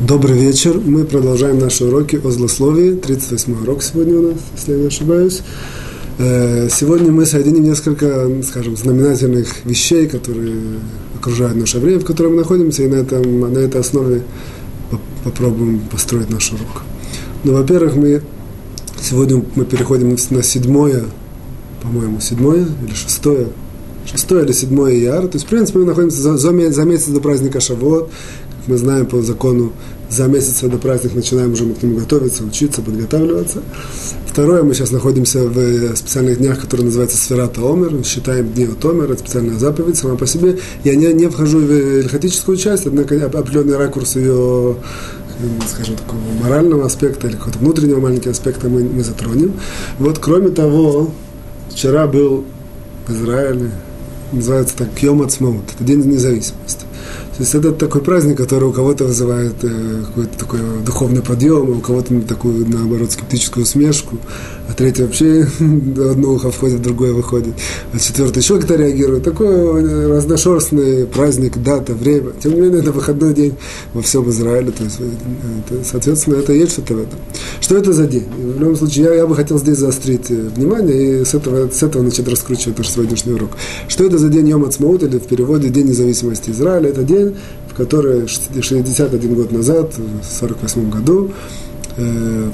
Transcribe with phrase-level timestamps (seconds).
[0.00, 0.80] Добрый вечер.
[0.84, 2.94] Мы продолжаем наши уроки о злословии.
[2.96, 5.42] 38 урок сегодня у нас, если я не ошибаюсь.
[6.18, 10.56] Э, сегодня мы соединим несколько, скажем, знаменательных вещей, которые
[11.16, 14.22] окружают наше время, в котором мы находимся, и на, этом, на этой основе
[15.22, 16.82] попробуем построить наш урок.
[17.44, 18.22] Ну, во-первых, мы
[19.00, 21.04] сегодня мы переходим на седьмое,
[21.82, 23.46] по-моему, седьмое или шестое,
[24.10, 25.28] шестое или седьмое яр.
[25.28, 28.10] То есть, в принципе, мы находимся за, за месяц до праздника Шавуот,
[28.66, 29.72] мы знаем по закону,
[30.10, 33.62] за месяц до праздника начинаем уже мы к нему готовиться, учиться, подготавливаться.
[34.26, 39.16] Второе, мы сейчас находимся в специальных днях, которые называются Сферата Омер, считаем дни от Омер,
[39.18, 40.58] специальная заповедь сама по себе.
[40.82, 44.76] Я не, не вхожу в ильхатическую часть, однако определенный ракурс ее
[45.68, 49.54] скажем, такого морального аспекта или какого-то внутреннего маленького аспекта мы, мы затронем.
[49.98, 51.10] Вот, кроме того,
[51.70, 52.44] вчера был
[53.06, 53.70] в Израиле,
[54.32, 56.83] называется так Йом Ацмаут, это День независимости.
[57.36, 61.80] То есть это такой праздник, который у кого-то вызывает э, какой-то такой духовный подъем, у
[61.80, 64.18] кого-то такую, наоборот, скептическую усмешку,
[64.68, 67.54] а третий вообще одно ухо входит, другое выходит,
[67.92, 69.24] а четвертый еще как-то реагирует.
[69.24, 72.30] Такой разношерстный праздник, дата, время.
[72.40, 73.54] Тем не менее, это выходной день
[73.94, 77.18] во всем Израиле, то есть, это, соответственно, это есть что-то в этом.
[77.60, 78.26] Что это за день?
[78.36, 81.82] В любом случае, я, я бы хотел здесь заострить э, внимание и с этого, с
[81.82, 83.50] этого начать раскручивать наш сегодняшний урок.
[83.88, 86.90] Что это за день Йом Ацмаут, или в переводе День независимости Израиля?
[86.90, 87.23] Это день,
[87.68, 91.32] в который 61 год назад, в 48 году,
[91.96, 92.50] э,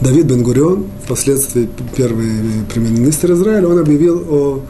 [0.00, 2.28] Давид Бен-Гурион, впоследствии первый
[2.72, 4.60] премьер-министр Израиля, он объявил о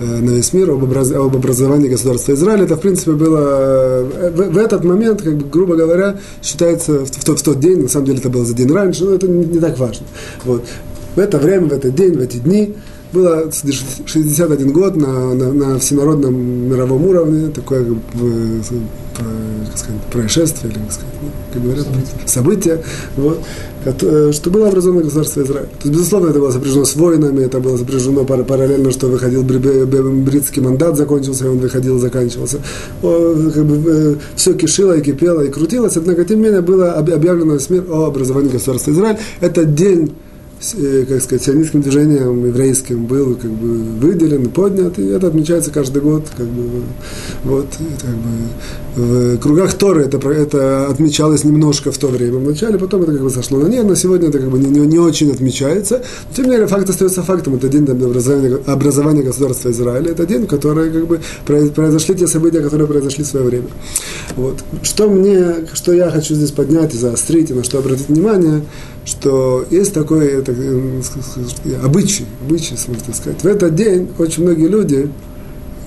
[0.00, 2.64] э, на весь мир об, образ, об образовании государства Израиля.
[2.64, 7.06] Это, в принципе, было э, в, в этот момент, как бы, грубо говоря, считается в,
[7.06, 9.26] в, тот, в тот день, на самом деле это было за день раньше, но это
[9.26, 10.06] не, не так важно.
[10.44, 10.64] Вот.
[11.16, 12.76] В это время, в этот день, в эти дни
[13.12, 16.34] было 61 год на, на, на всенародном
[16.68, 17.84] мировом уровне, такое
[19.68, 22.82] как, сказать, происшествие, или, как, сказать, ну, как говорят, событие, событие
[23.16, 25.66] вот, что было образовано государство Израиль.
[25.66, 30.60] То есть, безусловно, это было сопряжено с войнами, это было сопряжено параллельно, что выходил бритский
[30.60, 32.58] мандат, закончился, и он выходил, заканчивался.
[33.00, 37.54] Как бы, э, все кишило и кипело и крутилось, однако, тем не менее, было объявлено
[37.54, 39.18] весь мир о образовании государства Израиль.
[39.40, 40.12] Это день
[40.58, 46.24] как сказать, сионистским движением еврейским был как бы выделен, поднят, и это отмечается каждый год,
[46.36, 46.82] как бы,
[47.44, 47.66] вот,
[48.00, 53.02] как бы, в кругах Торы это, это отмечалось немножко в то время, в начале, потом
[53.02, 55.30] это как бы сошло на нет, на сегодня это как бы не, не, не очень
[55.30, 60.26] отмечается, но, тем не менее, факт остается фактом, это день образования, образования государства Израиля, это
[60.26, 63.68] день, в который как бы произошли те события, которые произошли в свое время.
[64.34, 64.56] Вот.
[64.82, 68.62] Что мне, что я хочу здесь поднять и заострить, и на что обратить внимание,
[69.08, 71.00] что есть такой это, э,
[71.82, 73.42] обычай, обычай, можно сказать.
[73.42, 75.10] В этот день очень многие люди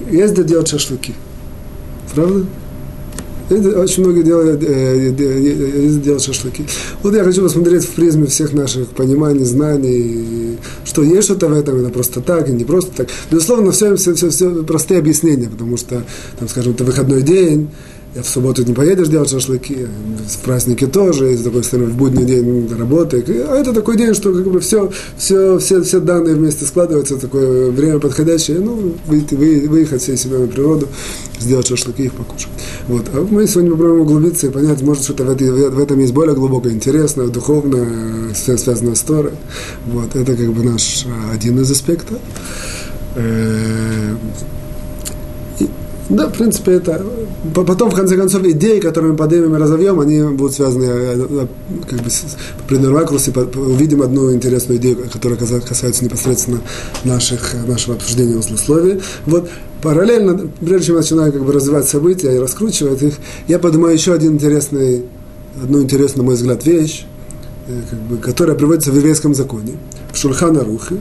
[0.10, 1.14] ездят делать шашлыки.
[2.16, 2.46] Правда?
[3.52, 5.14] Очень многие делают, э,
[5.84, 6.66] ездят делать шашлыки.
[7.04, 11.76] Вот я хочу посмотреть в призме всех наших пониманий, знаний, что есть что-то в этом,
[11.76, 13.10] это просто так, и не просто так.
[13.30, 16.04] Безусловно, все, все, все, все простые объяснения, потому что,
[16.40, 17.70] там, скажем, это выходной день,
[18.16, 19.88] в субботу не поедешь делать шашлыки,
[20.28, 23.24] в праздники тоже, и с другой стороны, в будний день работы.
[23.48, 27.72] А это такой день, что как бы все, все, все, все данные вместе складываются, такое
[27.72, 30.88] время подходящее, ну, выйти, вы, выехать всей семьей на природу,
[31.40, 32.50] сделать шашлыки и их покушать.
[32.88, 33.06] Вот.
[33.14, 36.36] А мы сегодня попробуем углубиться и понять, может, что-то в, этой, в этом есть более
[36.36, 39.34] глубокое, интересное, духовное, связанное с Торой.
[39.88, 40.16] Вот.
[40.16, 42.18] Это как бы наш один из аспектов.
[46.12, 47.06] Э, да, в принципе, это...
[47.56, 51.48] Потом, в конце концов, идеи, которые мы поднимем и разовьем, они будут связаны э, э,
[51.90, 52.24] как бы, с
[52.64, 53.32] определенном ракурсе.
[53.32, 56.62] Увидим одну интересную идею, которая касается непосредственно
[57.04, 59.02] наших, нашего обсуждения условий.
[59.26, 59.50] Вот,
[59.82, 63.14] параллельно, прежде чем я начинаю как бы, развивать события и раскручивать их,
[63.48, 65.06] я поднимаю еще один интересный,
[65.62, 67.06] одну интересную, на мой взгляд, вещь,
[67.68, 69.74] э, как бы, которая приводится в еврейском законе,
[70.14, 70.98] в Шульхана Рухе,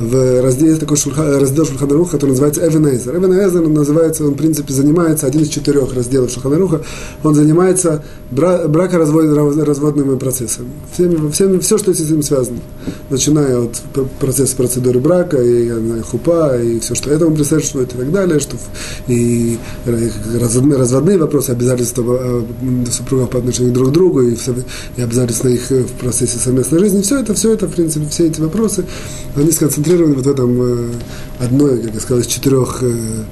[0.00, 0.96] в разделе, такой
[1.38, 3.16] раздел Шульханаруха, который называется Эвенезер.
[3.16, 6.80] Эвенезер называется, он, в принципе, занимается, один из четырех разделов Шульханаруха,
[7.22, 10.68] он занимается бра, бракоразводными процессами.
[10.94, 12.60] Всеми, всеми, все, что с этим связано.
[13.10, 13.82] Начиная от
[14.18, 18.56] процесса процедуры брака, и хупа, и все, что этому присутствует, и так далее, что
[19.06, 19.58] и
[20.40, 22.42] разводные, вопросы, обязательства э,
[22.90, 24.34] супругов по отношению друг к другу, и,
[24.96, 27.02] и обязательства их в процессе совместной жизни.
[27.02, 28.86] Все это, все это, в принципе, все эти вопросы,
[29.36, 30.92] они сконцентрированы сконцентрированы вот в этом э,
[31.40, 33.24] одной, как я сказал, из четырех э,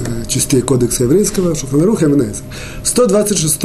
[0.00, 3.60] э, частей кодекса еврейского, Шуханаруха и В 126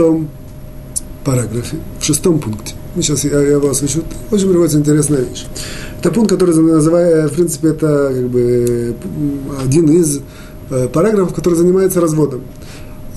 [1.24, 5.46] параграфе, в шестом пункте, ну, сейчас я, я его освещу, очень приводится интересная вещь.
[6.00, 8.96] Это пункт, который называется, в принципе, это как бы
[9.64, 10.22] один из
[10.94, 12.44] параграфов, который занимается разводом.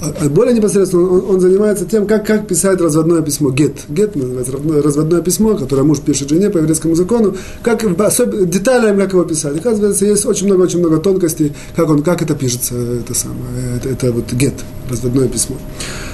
[0.01, 3.51] А, а более непосредственно он, он занимается тем, как, как писать разводное письмо.
[3.51, 3.79] Гет.
[3.89, 4.53] Гет называется
[4.83, 7.37] разводное письмо, которое муж пишет жене по еврейскому закону.
[7.63, 9.57] Как, особенно, деталям, как его писать.
[9.59, 13.89] Оказывается, есть очень много, очень много тонкостей, как, он, как это пишется, это самое, это,
[13.89, 14.55] это вот гет,
[14.89, 15.57] разводное письмо.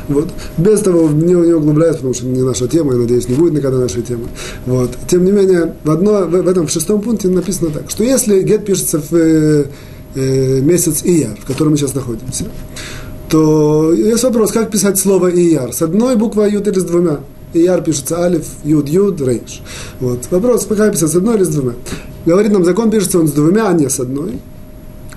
[0.08, 0.30] Вот.
[0.56, 3.78] Без того, не, не углубляюсь, потому что не наша тема, я надеюсь, не будет никогда
[3.78, 4.28] нашей темы.
[4.64, 4.90] Вот.
[5.08, 8.42] Тем не менее, в, одно, в, в этом в шестом пункте написано так, что если
[8.42, 9.66] гет пишется в э,
[10.14, 12.46] э, месяц Ияр, в котором мы сейчас находимся,
[13.34, 15.72] то есть вопрос, как писать слово Ияр?
[15.72, 17.18] С одной буквой Ют или с двумя?
[17.52, 19.60] Ияр пишется Алиф, Юд, Юд, Рейш.
[19.98, 20.28] Вот.
[20.30, 21.72] Вопрос, как писать с одной или с двумя?
[22.26, 24.38] Говорит нам, закон пишется он с двумя, а не с одной.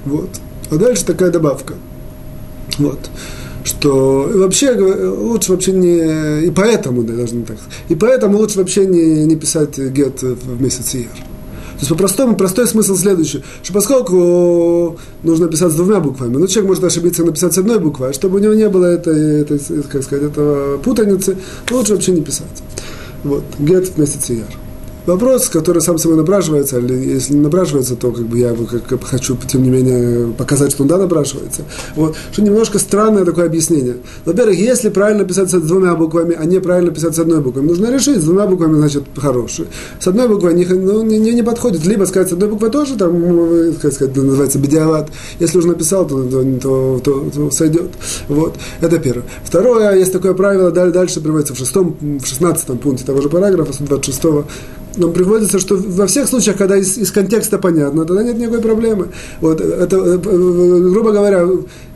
[0.06, 0.30] Вот.
[0.72, 1.76] А дальше такая добавка.
[2.80, 2.98] Вот
[3.64, 7.58] что вообще лучше вообще не, и поэтому, да, должны так
[7.90, 11.12] и поэтому лучше вообще не, не писать гет в месяц Ияр.
[11.78, 16.70] То есть по-простому, простой смысл следующий, что поскольку нужно писать с двумя буквами, ну человек
[16.70, 20.02] может ошибиться написать с одной буквой, а чтобы у него не было этой, этой как
[20.02, 21.38] сказать, этого путаницы,
[21.70, 22.64] лучше вообще не писать.
[23.24, 24.67] Вот, гет в месяц Ияр.
[25.08, 29.04] Вопрос, который сам собой напрашивается, или если не напрашивается, то как бы я как, как
[29.06, 31.62] хочу, тем не менее, показать, что он да напрашивается.
[31.96, 33.96] Вот, что немножко странное такое объяснение.
[34.26, 37.90] Во-первых, если правильно писать с двумя буквами, а не правильно писать с одной буквой, нужно
[37.90, 39.68] решить, с двумя буквами, значит, хороший.
[39.98, 41.86] С одной буквой не, ну, не, не подходит.
[41.86, 45.10] Либо сказать с одной буквой тоже, там, ну, как сказать, называется бедиават.
[45.40, 47.92] Если уже написал, то, то, то, то, то сойдет.
[48.28, 49.24] Вот, это первое.
[49.46, 54.20] Второе, есть такое правило, дальше приводится в шестом, в шестнадцатом пункте того же параграфа, 126
[54.98, 59.10] нам приходится, что во всех случаях, когда из, из контекста понятно, тогда нет никакой проблемы.
[59.42, 61.48] Вот, это, э, э, грубо говоря,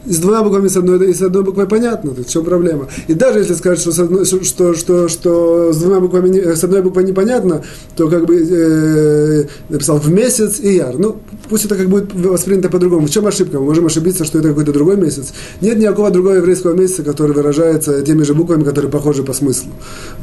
[0.06, 2.88] с двумя буквами с одной, и с одной буквой понятно, то в чем проблема.
[3.08, 6.82] И даже если сказать, что с, одной, что, что, что с двумя буквами, с одной
[6.82, 7.64] буквой непонятно,
[7.96, 10.98] то как бы э, написал в месяц и яр.
[10.98, 11.18] Ну,
[11.50, 13.08] пусть это как будет воспринято по-другому.
[13.08, 13.60] В чем ошибка?
[13.60, 15.34] Мы можем ошибиться, что это какой-то другой месяц.
[15.62, 19.72] Нет никакого другого еврейского месяца, который выражается теми же буквами, которые похожи по смыслу.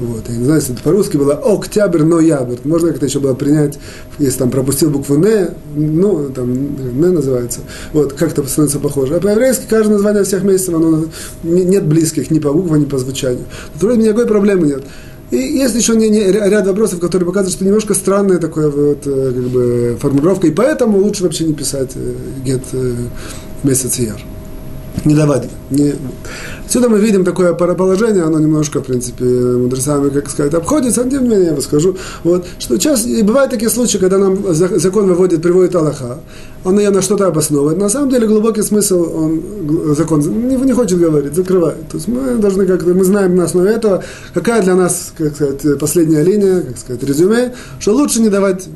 [0.01, 0.25] Вот.
[0.29, 2.57] Я не знаю, если это по-русски было октябрь, ноябрь.
[2.65, 3.79] Можно как-то еще было принять,
[4.19, 7.61] если там пропустил букву «не», ну, там «не» называется.
[7.93, 9.17] Вот, как-то становится похоже.
[9.17, 11.05] А по-еврейски каждое название всех месяцев, оно
[11.43, 13.45] нет близких ни по буквам, ни по звучанию.
[13.75, 14.83] Тут вроде никакой проблемы нет.
[15.31, 19.99] И есть еще ряд вопросов, которые показывают, что немножко странная такая вот, э, как бы,
[20.01, 22.95] формулировка, и поэтому лучше вообще не писать э, гет э,
[23.63, 24.19] месяц яр.
[25.05, 25.49] Не давать.
[25.71, 25.95] Не,
[26.69, 31.29] Отсюда мы видим такое положение, оно немножко, в принципе, мудрецами, как сказать, обходится, тем не
[31.31, 35.75] менее я скажу, вот, что часто, и бывают такие случаи, когда нам закон выводит, приводит
[35.75, 36.19] Аллаха,
[36.65, 37.79] он ее на что-то обосновывает.
[37.79, 41.89] На самом деле глубокий смысл он, закон не, не хочет говорить, закрывает.
[41.89, 44.05] То есть мы должны как-то, мы знаем на основе этого,
[44.35, 48.69] какая для нас, как сказать, последняя линия, как сказать, резюме, что лучше не давать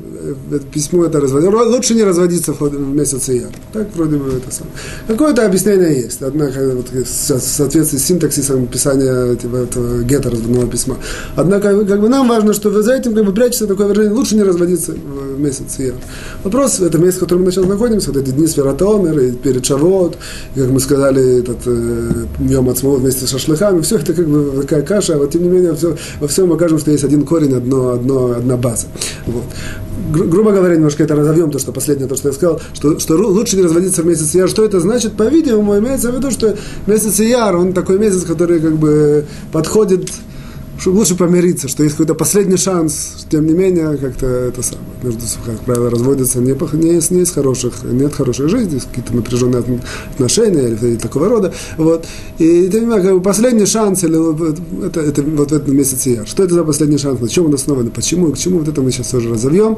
[0.71, 3.51] письмо это разводить, лучше не разводиться в месяц Ияр.
[3.71, 4.75] Так вроде бы это самое.
[5.07, 10.97] Какое-то объяснение есть, однако вот, соответственно соответствии с синтаксисом писания типа, этого гетто разводного письма.
[11.35, 14.43] Однако, как бы нам важно, что за этим как бы прячется такое выражение, лучше не
[14.43, 15.95] разводиться в месяц Ияр.
[16.43, 20.17] Вопрос, это место, в котором мы сейчас находимся, вот эти дни Сфератомер, и перед Шавот,
[20.55, 24.81] и, как мы сказали, этот э, Йом вместе с шашлыками, все это как бы такая
[24.81, 27.89] каша, а вот тем не менее все, во всем окажем, что есть один корень, одно,
[27.89, 28.87] одно, одна база.
[29.25, 29.43] Вот
[30.11, 33.15] гру- грубо говоря, немножко это разовьем, то, что последнее, то, что я сказал, что, что
[33.15, 34.49] лучше не разводиться в месяц Яр.
[34.49, 35.13] Что это значит?
[35.13, 36.55] По-видимому, имеется в виду, что
[36.87, 40.09] месяц Яр, он такой месяц, который как бы подходит
[40.79, 45.21] чтобы лучше помириться, что есть какой-то последний шанс, тем не менее, как-то это самое, между,
[45.45, 49.63] как правило, разводятся не, не, из, не из хороших, нет хорошей жизни, какие-то напряженные
[50.13, 52.05] отношения или, или такого рода, вот,
[52.39, 56.09] и тем не менее, как бы последний шанс, или это, это вот в этом месяце
[56.09, 56.25] я.
[56.25, 58.81] Что это за последний шанс, на чем он основан, почему и к чему, вот это
[58.81, 59.77] мы сейчас тоже разовьем,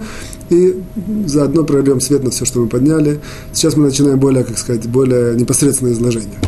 [0.50, 0.82] и
[1.26, 3.20] заодно прольем свет на все, что мы подняли.
[3.54, 6.40] Сейчас мы начинаем более, как сказать, более непосредственное изложение.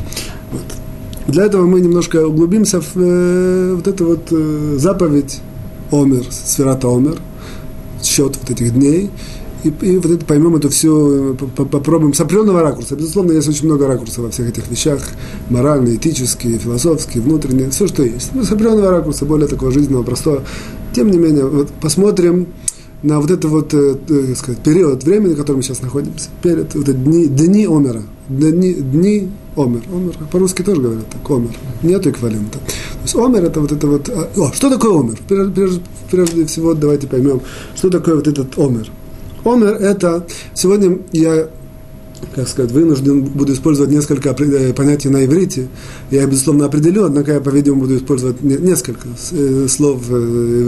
[1.27, 5.41] Для этого мы немножко углубимся в э, вот эту вот э, заповедь
[5.91, 7.17] Омер, Сферата Омер,
[8.01, 9.09] счет вот этих дней,
[9.63, 12.95] и, и вот это поймем это все, попробуем с определенного ракурса.
[12.95, 15.01] Безусловно, есть очень много ракурсов во всех этих вещах,
[15.49, 18.33] моральные, этические, философские, внутренние, все, что есть.
[18.33, 20.43] Но с определенного ракурса, более такого жизненного, простого.
[20.93, 22.47] Тем не менее, вот посмотрим
[23.07, 26.75] на вот это вот, э, э сказать, период времени, в котором мы сейчас находимся, перед
[26.75, 29.81] вот дни, дни Омера, дни, дни Омер.
[29.91, 31.51] Омер, по-русски тоже говорят так, Омер.
[31.81, 32.59] Нет эквивалента.
[32.59, 34.09] То есть Омер это вот это вот...
[34.09, 35.17] А, о, что такое Омер?
[35.27, 37.41] Прежде, прежде всего давайте поймем,
[37.75, 38.89] что такое вот этот Омер.
[39.45, 40.27] Омер это...
[40.53, 41.47] Сегодня я
[42.35, 45.67] как сказать, вынужден буду использовать несколько э, понятий на иврите.
[46.11, 50.13] Я безусловно, определю, однако я, по-видимому, буду использовать несколько э, слов э,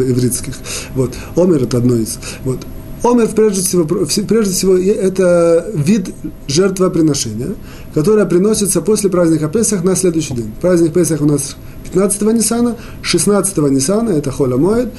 [0.10, 0.56] ивритских.
[0.96, 1.14] Вот.
[1.36, 2.20] Омер– это одно из.
[2.44, 2.60] Вот.
[3.04, 6.10] Омер, прежде всего, прежде всего, это вид
[6.48, 7.56] жертвоприношения,
[7.94, 10.52] которая приносится после праздника Песах на следующий день.
[10.60, 11.56] Праздник Песах у нас
[11.94, 14.90] 15-го Ниссана, 16-го Ниссана, это Холя Моет,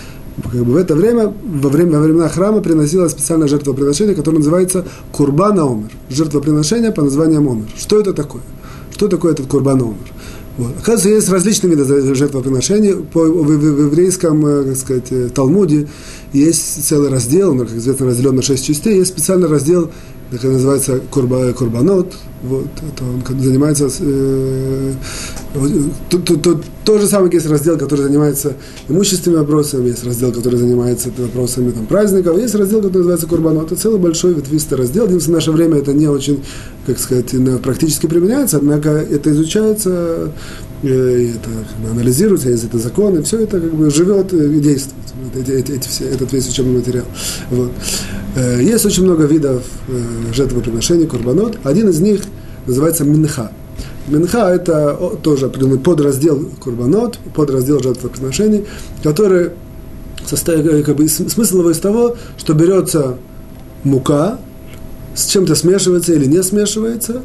[0.42, 4.84] как бы в это время, во, время, во времена храма приносилось специальное жертвоприношение, которое называется
[5.12, 5.90] Курбана Омер.
[6.08, 7.66] Жертвоприношение по названием Омер.
[7.76, 8.42] Что это такое?
[8.92, 10.12] Что такое этот Курбан Омер?
[10.56, 10.72] Вот.
[10.78, 12.94] Оказывается, есть различные виды жертвоприношений.
[12.94, 15.88] По, в, в, в еврейском, э, как сказать, э, Талмуде
[16.32, 19.90] есть целый раздел, он, как известно, разделен на шесть частей, есть специальный раздел,
[20.30, 24.92] который называется Курба, Курбанот, вот, это он занимается, э,
[26.08, 28.54] то, то, то, то же самое есть раздел, который занимается
[28.88, 33.72] имущественными вопросами, есть раздел, который занимается вопросами там, праздников, есть раздел, который называется Курбанот.
[33.72, 35.06] Это целый большой ветвистый раздел.
[35.06, 36.42] в наше время это не очень,
[36.86, 40.32] как сказать, практически применяется, однако это изучается,
[40.88, 44.96] это как бы, анализируется, есть это законы, все это как бы живет и действует.
[45.34, 47.04] Эти, эти, эти все, этот весь учебный материал.
[47.50, 47.70] Вот.
[48.36, 51.58] Э, есть очень много видов э, жертвоприношений, курбанот.
[51.64, 52.22] Один из них
[52.66, 53.52] называется минха.
[54.08, 58.64] Минха– это тоже определенный подраздел курбанот, подраздел жертвоприношений,
[59.02, 59.50] который
[60.26, 63.16] состоит, э, как бы, смысл его из того, что берется
[63.84, 64.38] мука,
[65.14, 67.22] с чем-то смешивается или не смешивается,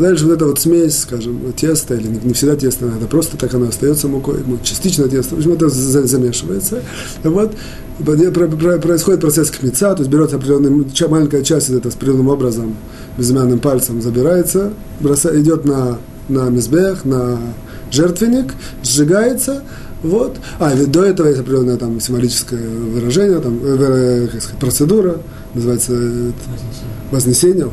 [0.00, 3.68] дальше вот эта вот смесь, скажем, теста, или не, всегда тесто, это просто так оно
[3.68, 6.82] остается мукой, частично тесто, в общем, это замешивается.
[7.22, 7.52] Вот,
[7.98, 12.76] происходит процесс кмеца, то есть берется определенная маленькая часть из этого с определенным образом,
[13.16, 15.98] безымянным пальцем забирается, бросает, идет на,
[16.28, 17.38] на мизбех, на
[17.90, 19.62] жертвенник, сжигается,
[20.04, 20.36] вот.
[20.58, 25.16] А, и до этого есть определенное там символическое выражение, там, э, как сказать, процедура,
[25.54, 26.30] называется э,
[27.10, 27.70] вознесение,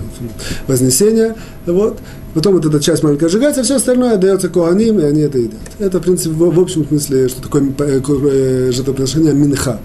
[0.65, 1.35] вознесение,
[1.65, 1.99] вот.
[2.33, 5.59] Потом вот эта часть маленькая сжигается, а все остальное дается куаним, и они это едят.
[5.79, 9.81] Это, в принципе, в, в общем смысле, что такое э, э, жертвоприношение минха.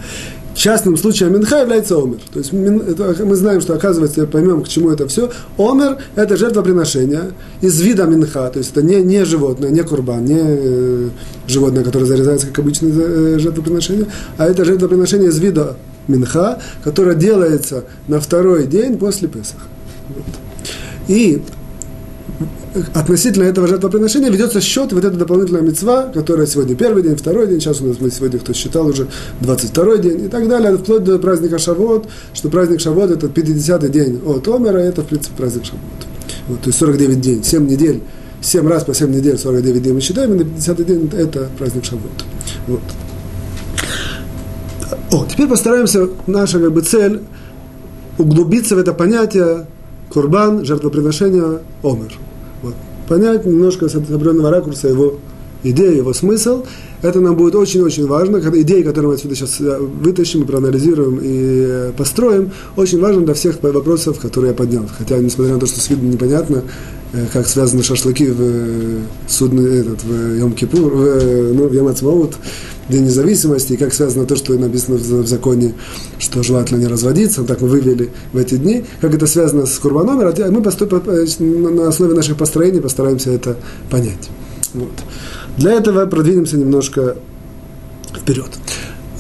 [0.57, 2.19] Частным случаем минха является омер.
[2.33, 5.31] То есть мы знаем, что оказывается, поймем, к чему это все.
[5.59, 10.41] Омер– это жертвоприношение из вида минха, то есть это не, не животное, не курбан, не
[10.41, 11.09] э,
[11.47, 14.07] животное, которое зарезается, как обычное э, жертвоприношение,
[14.39, 15.77] а это жертвоприношение из вида
[16.09, 19.61] минха, которое делается на второй день после Песаха.
[20.09, 20.25] Вот.
[21.09, 21.43] И
[22.95, 27.61] относительно этого жертвоприношения ведется счет, вот эта дополнительная мецва, которая сегодня первый день, второй день,
[27.61, 29.09] сейчас у нас мы сегодня, кто считал, уже
[29.41, 34.21] 22 день и так далее, вплоть до праздника Шавот, что праздник Шавот это 50-й день
[34.27, 35.83] от Омера, это, в принципе, праздник Шавот.
[36.49, 38.03] Вот, то есть 49 дней, 7 недель,
[38.43, 41.85] 7 раз по 7 недель, 49 дней мы считаем, и на 50-й день это праздник
[41.85, 42.25] Шавот.
[42.67, 42.81] Вот.
[45.13, 47.23] О, теперь постараемся, наша как бы цель,
[48.19, 49.67] углубиться в это понятие
[50.11, 52.19] Курбан, жертвоприношение, Омер
[53.09, 55.15] понять немножко с определенного ракурса его
[55.63, 56.65] идею, его смысл.
[57.03, 58.39] Это нам будет очень-очень важно.
[58.39, 63.63] Идеи, которые мы отсюда сейчас э, вытащим проанализируем и э, построим, очень важно для всех
[63.63, 64.85] вопросов, которые я поднял.
[64.97, 66.63] Хотя, несмотря на то, что с виду непонятно,
[67.13, 71.89] э, как связаны шашлыки в, судный, этот, в Йом-Кипур, в, ну, в Йом
[72.89, 75.75] День независимости, и как связано то, что написано в законе,
[76.19, 80.19] что желательно не разводиться, так мы вывели в эти дни, как это связано с Курбаном,
[80.19, 83.57] мы поступим, на основе наших построений постараемся это
[83.91, 84.31] понять.
[84.73, 84.93] Вот.
[85.57, 87.17] Для этого продвинемся немножко
[88.17, 88.51] вперед.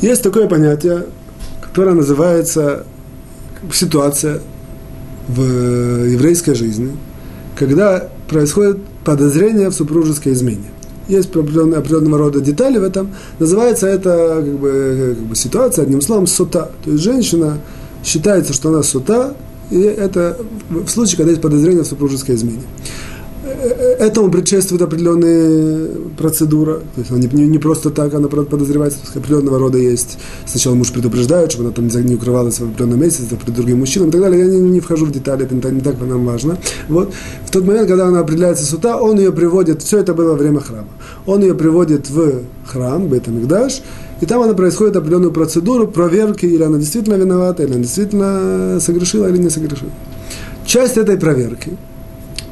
[0.00, 1.06] Есть такое понятие,
[1.60, 2.86] которое называется
[3.72, 4.40] ситуация
[5.28, 6.96] в еврейской жизни,
[7.56, 10.70] когда происходит подозрение в супружеской измене
[11.08, 13.14] есть определенного, определенного рода детали в этом.
[13.38, 16.70] Называется это как бы, как бы ситуация, одним словом, сута.
[16.84, 17.58] То есть женщина
[18.04, 19.34] считается, что она сута,
[19.70, 22.62] и это в случае, когда есть подозрение в супружеской измене
[23.98, 26.80] этому предшествует определенная процедура.
[26.94, 30.18] То есть она не, не просто так, она подозревается, определенного рода есть.
[30.46, 34.12] Сначала муж предупреждает, чтобы она там не укрывалась в определенном месте, перед другим мужчинам и
[34.12, 34.40] так далее.
[34.40, 36.58] Я не, не вхожу в детали, это не, так, не так нам важно.
[36.88, 37.12] Вот.
[37.44, 40.60] В тот момент, когда она определяется сута, он ее приводит, все это было во время
[40.60, 40.88] храма,
[41.26, 43.82] он ее приводит в храм, Бетамикдаш,
[44.20, 49.26] и там она происходит определенную процедуру проверки, или она действительно виновата, или она действительно согрешила,
[49.28, 49.90] или не согрешила.
[50.64, 51.76] Часть этой проверки–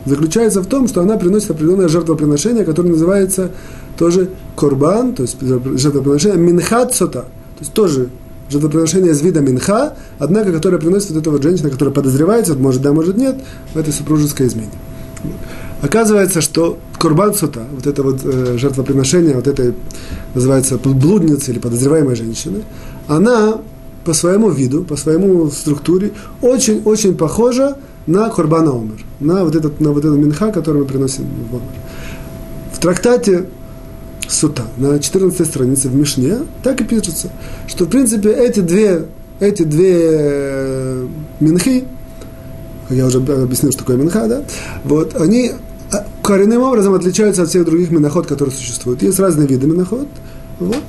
[0.04, 3.50] заключается в том, что она приносит определенное жертвоприношение, которое называется
[3.98, 8.08] тоже корбан, то есть жертвоприношение минхат сота, то есть тоже
[8.50, 12.92] жертвоприношение из вида минха, однако, которое приносит вот эта вот женщина, которая подозревается, может да,
[12.92, 13.36] может нет,
[13.72, 14.70] в этой супружеской измене.
[15.82, 19.74] Оказывается, что корбан сота, вот это вот э, жертвоприношение вот этой,
[20.34, 22.62] называется, блудницы или подозреваемой женщины,
[23.06, 23.58] она
[24.04, 29.90] по своему виду, по своему структуре очень-очень похожа на Курбана Омер, на вот этот, на
[29.92, 31.68] вот этот минха, который мы приносим в Омер.
[32.72, 33.46] В трактате
[34.28, 37.30] Сута на 14 странице в Мишне так и пишется,
[37.66, 39.06] что в принципе эти две,
[39.40, 41.06] эти две э,
[41.40, 41.84] минхи,
[42.90, 44.42] я уже объяснил, что такое минха, да,
[44.84, 45.52] вот, они
[45.92, 49.02] а, коренным образом отличаются от всех других миноход, которые существуют.
[49.02, 50.08] Есть разные виды миноход.
[50.58, 50.82] Вот.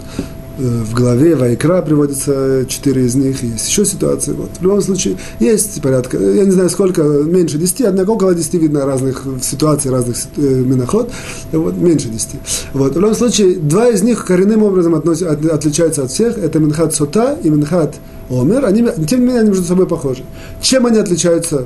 [0.58, 4.32] В главе Вайкра приводятся четыре из них, есть еще ситуации.
[4.32, 4.52] Вот.
[4.58, 8.86] В любом случае, есть порядка, я не знаю сколько, меньше десяти, однако около десяти видно
[8.86, 11.12] разных ситуаций, разных э, миноход,
[11.52, 12.38] вот, меньше десяти.
[12.72, 12.94] Вот.
[12.94, 16.96] В любом случае, два из них коренным образом относят, от, отличаются от всех, это Минхат
[16.96, 17.96] Сота и Минхат
[18.30, 20.24] Омер, они, тем не менее, они между собой похожи.
[20.62, 21.66] Чем они отличаются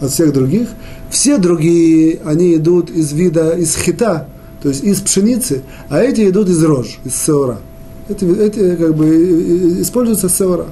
[0.00, 0.66] от всех других?
[1.10, 4.26] Все другие, они идут из вида, из хита,
[4.60, 7.60] то есть из пшеницы, а эти идут из рож, из сеора
[8.10, 10.66] эти, эти как бы используются сеора.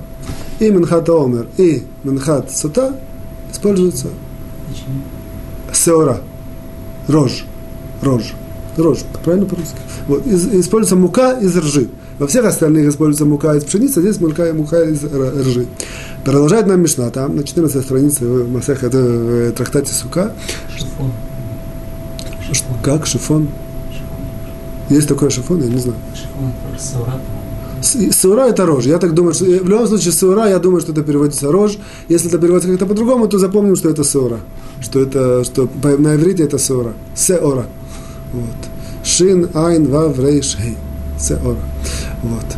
[0.59, 2.97] И Минхат Омер, и Минхат Сута
[3.51, 4.09] используются
[5.73, 6.21] сеора.
[7.07, 7.45] Рож.
[8.03, 8.35] Рож.
[8.77, 9.77] Рож, правильно по-русски?
[10.07, 11.89] Вот, из, используется мука из ржи.
[12.19, 15.67] Во всех остальных используется мука из пшеницы, а здесь мука, мука из ржи.
[16.25, 20.33] Продолжает нам Мишна, там на 14 странице в Масех, это в трактате Сука.
[20.77, 21.13] Шифон.
[22.83, 23.07] Как?
[23.07, 23.49] Шифон?
[24.91, 25.99] Есть такой шифон, я не знаю.
[28.13, 28.87] Саура это рожь.
[28.87, 31.79] Я так думаю, что в любом случае саура, я думаю, что это переводится рожь.
[32.09, 34.41] Если это переводится как-то по-другому, то запомним, что это саура.
[34.81, 36.95] Что это, что на иврите это саура.
[37.15, 37.67] Сеора.
[38.33, 39.05] Вот.
[39.05, 40.77] Шин, айн, вав, рейш, хей.
[41.19, 41.59] Сеора.
[42.23, 42.57] Вот.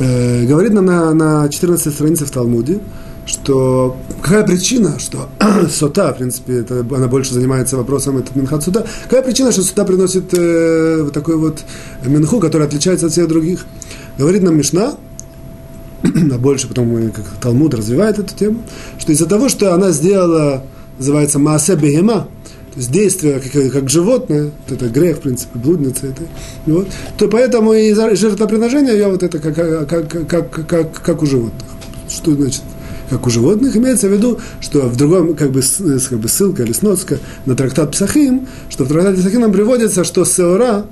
[0.00, 2.80] Э, говорит нам на, на 14 странице в Талмуде,
[3.26, 5.28] что какая причина, что
[5.70, 9.84] сота, в принципе, это, она больше занимается вопросом этот минхат сота, какая причина, что сота
[9.84, 11.62] приносит э, вот такой вот
[12.04, 13.66] минху, который отличается от всех других.
[14.18, 14.94] Говорит нам Мишна,
[16.02, 18.62] а больше потом как Талмуд развивает эту тему,
[18.98, 20.64] что из-за того, что она сделала,
[20.98, 22.28] называется Маасе Бегема,
[22.74, 26.22] то есть действие как, как животное, вот это грех, в принципе, блудница это,
[26.66, 31.68] вот, то поэтому и жертвоприношение ее вот это как, как, как, как, как у животных.
[32.08, 32.62] Что значит?
[33.10, 36.72] Как у животных, имеется в виду, что в другом, как бы, как бы ссылка или
[36.72, 40.86] сноска на трактат Псахим, что в трактате Псахим нам приводится, что Сеора,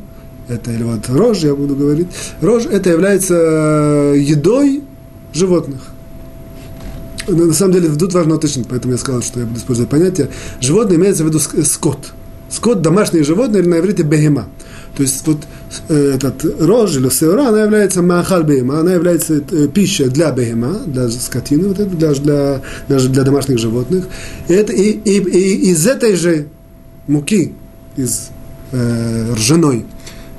[0.49, 2.09] это или вот рожь, я буду говорить,
[2.41, 4.83] рожь это является э, едой
[5.33, 5.81] животных.
[7.29, 10.29] Но на самом деле тут важно уточнить, поэтому я сказал, что я буду использовать понятие.
[10.61, 12.13] Животное имеется в виду скот.
[12.51, 14.49] Скот– домашние животные, или на иврите бегема.
[14.97, 15.39] То есть вот
[15.89, 21.09] этот рожь или сеура, она является махаль бейма, она является э, пищей для бейма, для
[21.09, 24.05] скотины, вот это, для, для, даже для домашних животных.
[24.49, 26.49] И, это, и, и, и из этой же
[27.07, 27.53] муки,
[27.97, 28.31] из
[28.73, 29.87] э, ржаной,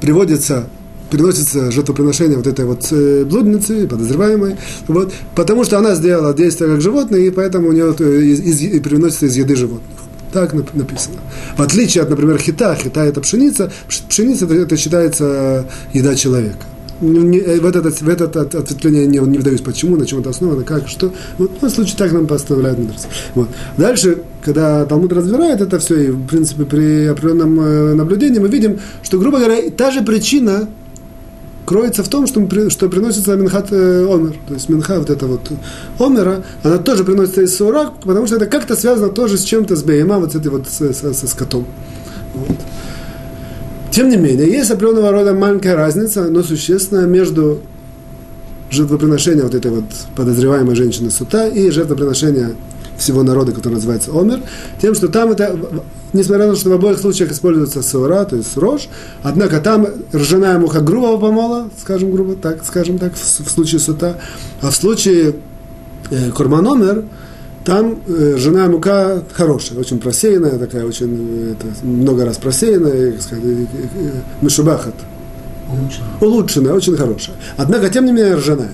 [0.01, 0.67] приводится
[1.09, 4.55] приносится жертвоприношение вот этой вот э, блудницы, подозреваемой,
[4.87, 9.27] вот, потому что она сделала действие как животное, и поэтому у нее из, из, приносится
[9.27, 10.02] из еды животных.
[10.33, 11.17] Так написано.
[11.55, 13.71] В отличие от, например, хита, хита это пшеница,
[14.09, 16.65] пшеница это, это считается еда человека.
[17.01, 20.63] Ну, э, в, этот, в это ответвление не, не вдаюсь, почему, на чем это основано,
[20.63, 21.13] как, что.
[21.37, 23.07] Вот, в случае так нам поставляют мудрецы.
[23.35, 23.49] Вот.
[23.77, 28.79] Дальше, когда Талмуд разбирает это все, и, в принципе, при определенном э, наблюдении мы видим,
[29.03, 30.67] что, грубо говоря, та же причина,
[31.73, 34.36] кроется в том, что, что приносится Минхат э, Омер.
[34.47, 35.41] То есть Минха, вот это вот
[35.97, 39.81] Омера, она тоже приносится из Сурак, потому что это как-то связано тоже с чем-то, с
[39.81, 41.65] Бейма, вот с этой вот, с, с, со скотом.
[42.36, 42.57] Вот.
[43.89, 47.62] Тем не менее, есть определенного рода маленькая разница, но существенная между
[48.69, 52.55] жертвоприношением вот этой вот подозреваемой женщины Сута и жертвоприношением
[52.97, 54.41] всего народа, который называется Омер,
[54.82, 55.60] тем, что там это,
[56.13, 58.88] несмотря на то, что в обоих случаях используется сура, то есть рожь,
[59.21, 64.19] однако там ржаная муха грубого помола, скажем грубо так, скажем так, в, в случае сута,
[64.62, 65.36] а в случае
[66.10, 67.03] э, Курман Омер,
[67.65, 73.43] там э, ржаная мука хорошая, очень просеянная, такая очень, э, это, много раз просеянная, сказать,
[73.43, 74.12] э, э.
[75.69, 76.19] Улучшенная.
[76.21, 77.36] Улучшенная, очень хорошая.
[77.58, 78.73] Однако, тем не менее, ржаная.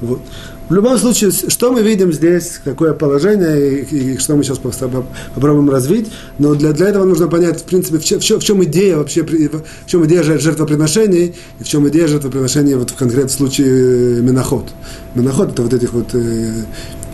[0.00, 0.20] Вот.
[0.68, 5.70] В любом случае, что мы видим здесь, какое положение, и, и что мы сейчас попробуем
[5.70, 9.22] развить, но для, для этого нужно понять, в принципе, в чем, в чем, идея вообще,
[9.22, 14.70] в чем идея жертвоприношений, и в чем идея жертвоприношения вот в конкретном случае э, миноход.
[15.14, 16.64] Миноход– это вот этих вот э,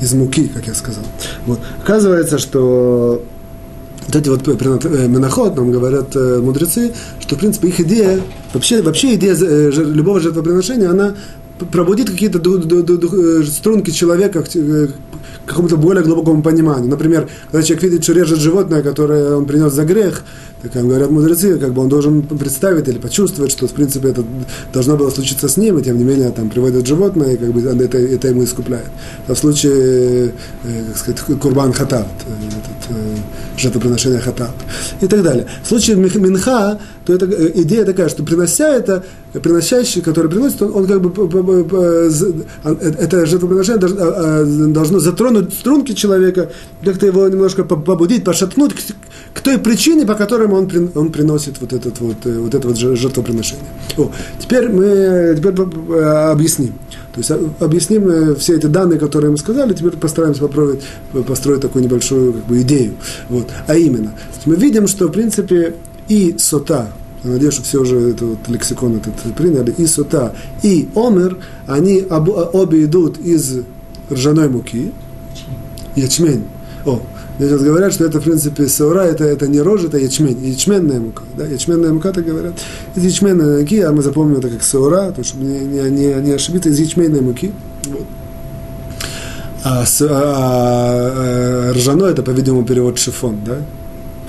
[0.00, 1.04] из муки, как я сказал.
[1.46, 1.60] Вот.
[1.82, 3.22] Оказывается, что
[4.06, 8.20] вот эти вот э, миноход, нам говорят э, мудрецы, что, в принципе, их идея,
[8.54, 11.14] вообще, вообще идея э, любого жертвоприношения, она
[11.70, 14.88] пробудит какие-то э, струнки человека э,
[15.44, 16.88] к какому-то более глубокому пониманию.
[16.88, 20.22] Например, когда человек видит, что режет животное, которое он принес за грех,
[20.62, 24.24] так как говорят мудрецы, как бы он должен представить или почувствовать, что, в принципе, это
[24.72, 27.60] должно было случиться с ним, и тем не менее там приводят животное, и как бы
[27.60, 28.86] это, это ему искупляет.
[29.26, 30.32] А в случае,
[30.64, 32.96] э, как сказать, курбан хатаб, этот,
[33.56, 34.52] жертвоприношение хатаб
[35.00, 35.46] и так далее.
[35.64, 37.26] В случае минха, то это
[37.60, 41.66] идея такая, что принося это, приносящий, который приносит, он, он как бы
[42.64, 46.50] это жертвоприношение должно, а, а, должно затронуть струнки человека,
[46.84, 48.74] как-то его немножко побудить, пошатнуть
[49.34, 52.76] к, той причине, по которой он, он приносит вот, этот вот, э, вот это вот
[52.76, 53.64] жертвоприношение.
[53.98, 55.54] О, теперь мы теперь
[56.04, 56.74] объясним.
[57.14, 60.82] То есть объясним все эти данные, которые мы сказали, теперь постараемся попробовать
[61.26, 62.94] построить такую небольшую как бы, идею.
[63.28, 63.48] Вот.
[63.66, 64.12] А именно,
[64.46, 65.74] мы видим, что в принципе
[66.08, 66.88] и сота,
[67.24, 72.04] я надеюсь, что все уже это вот лексикон этот приняли, и сота, и омер, они
[72.10, 73.60] об, обе идут из
[74.10, 74.92] ржаной муки,
[75.94, 76.44] ячмень.
[76.84, 77.00] О,
[77.38, 81.22] сейчас говорят, что это, в принципе, саура, это, это не рожь, это ячмень, ячменная мука.
[81.36, 81.46] Да?
[81.46, 82.54] Ячменная мука, так говорят.
[82.96, 86.32] Из ячменной муки, а мы запомним это как саура, то, чтобы не, не, не, не
[86.32, 87.52] ошибиться, из ячменной муки.
[87.86, 88.06] Вот.
[89.64, 93.58] А, с, а, а, ржаной это, по-видимому, перевод шифон, да?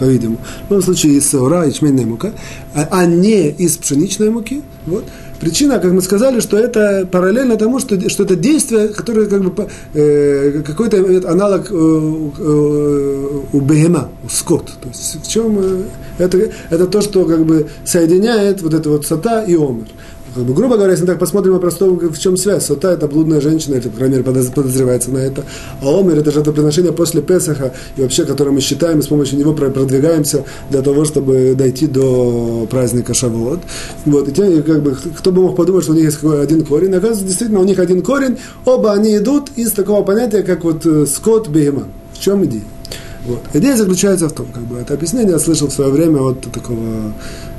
[0.04, 0.40] По-видимому.
[0.68, 2.32] В любом случае из саура, ячменной мука,
[2.74, 4.62] а не из пшеничной муки.
[4.86, 5.06] Вот.
[5.40, 9.68] Причина, как мы сказали, что это параллельно тому, что, что это действие, которое как бы
[9.94, 10.98] э, какой-то
[11.30, 14.72] аналог э, э, у бегема, у скот.
[14.82, 15.84] То есть в чем э,
[16.18, 19.88] это, это то, что как бы соединяет вот это вот сата и омер
[20.34, 22.66] как бы, грубо говоря, если мы так посмотрим по-простому, в чем связь.
[22.66, 25.44] Сота– это блудная женщина, это, по крайней мере, подозревается на это.
[25.82, 29.54] А омер– это жертвоприношение после Песаха, и вообще, которое мы считаем, и с помощью него
[29.54, 33.60] продвигаемся для того, чтобы дойти до праздника Шавуот.
[34.06, 36.90] Вот, и те, как бы, кто бы мог подумать, что у них есть один корень.
[36.90, 38.38] Оказывается, действительно, у них один корень.
[38.66, 41.84] Оба они идут из такого понятия, как вот э, скот, бегема.
[42.14, 42.64] В чем идея?
[43.26, 43.40] Вот.
[43.54, 47.14] Идея заключается в том, как бы, это объяснение я слышал в свое время от такого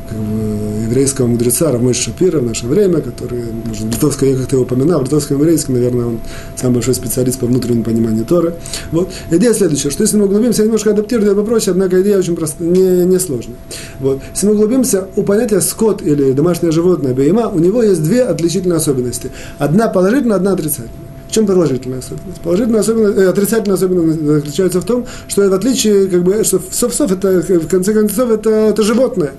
[0.08, 4.64] как бы, еврейского мудреца Рамой Шапира в наше время, который, может, литовское, я как-то его
[4.64, 6.20] упоминал, в литовском еврейском, наверное, он
[6.56, 8.54] самый большой специалист по внутреннему пониманию Торы.
[8.92, 9.10] Вот.
[9.30, 12.60] Идея следующая, что если мы углубимся, я немножко адаптирую, я попроще, однако идея очень прост,
[12.60, 13.56] не, не сложная.
[14.00, 14.20] Вот.
[14.34, 18.76] Если мы углубимся, у понятия скот или домашнее животное, бейма, у него есть две отличительные
[18.76, 19.30] особенности.
[19.58, 20.90] Одна положительная, одна отрицательная.
[21.28, 22.40] В чем положительная особенность?
[22.42, 27.10] Положительная особенность, э, отрицательная особенность заключается в том, что в отличие, как бы, что сов-сов,
[27.10, 29.32] это, в конце концов, это, это животное.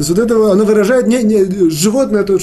[0.00, 2.38] То есть вот это, оно выражает не, не, животное, то,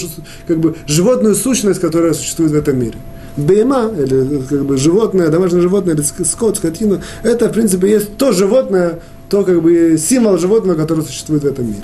[0.47, 2.93] как бы, животную сущность, которая существует в этом мире.
[3.35, 8.31] Бейма, или как бы животное, домашнее животное, или скот, скотина, это, в принципе, есть то
[8.31, 8.99] животное,
[9.31, 11.81] то как бы символ животного, которое существует в этом мире.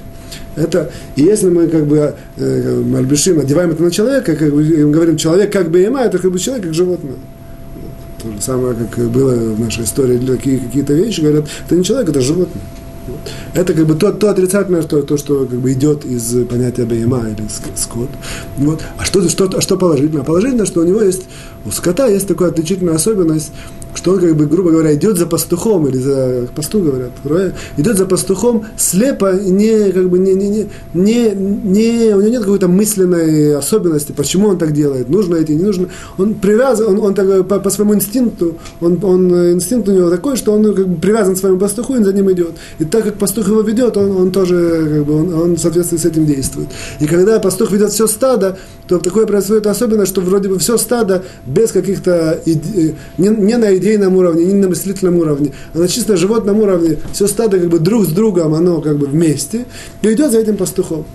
[0.55, 5.17] Это, и если мы как бы э, мальбишим, одеваем это на человека, как бы говорим,
[5.17, 7.15] человек как бейма, это как бы человек как животное.
[8.21, 12.09] То же самое, как было в нашей истории, такие какие-то вещи, говорят, это не человек,
[12.09, 12.61] это животное.
[13.53, 17.29] Это как бы то, то отрицательное, что, то, что как бы идет из понятия БМА
[17.29, 18.09] или скот.
[18.57, 18.81] Вот.
[18.97, 20.23] А что, что, что положительно?
[20.23, 21.23] Положительно, что у него есть,
[21.65, 23.51] у скота есть такая отличительная особенность,
[23.95, 27.11] что он, как бы, грубо говоря, идет за пастухом, или за пастух говорят,
[27.77, 32.41] идет за пастухом слепо, не, как бы, не, не, не, не, не, у него нет
[32.41, 35.89] какой-то мысленной особенности, почему он так делает, нужно идти, не нужно.
[36.17, 40.35] Он привязан, он, он так, по, по своему инстинкту, он, он, инстинкт у него такой,
[40.35, 42.51] что он как бы, привязан к своему пастуху, и за ним идет.
[42.79, 45.97] И так как пастух его ведет, он, он тоже, как бы, он, он в соответствии
[45.97, 46.69] с этим действует.
[46.99, 51.23] И когда пастух ведет все стадо, то такое происходит особенно, что вроде бы все стадо
[51.45, 52.95] без каких-то, иде...
[53.17, 57.27] не, не на идейном уровне, не на мыслительном уровне, а на чисто животном уровне, все
[57.27, 59.65] стадо как бы друг с другом, оно как бы вместе,
[60.01, 61.05] и идет за этим пастухом.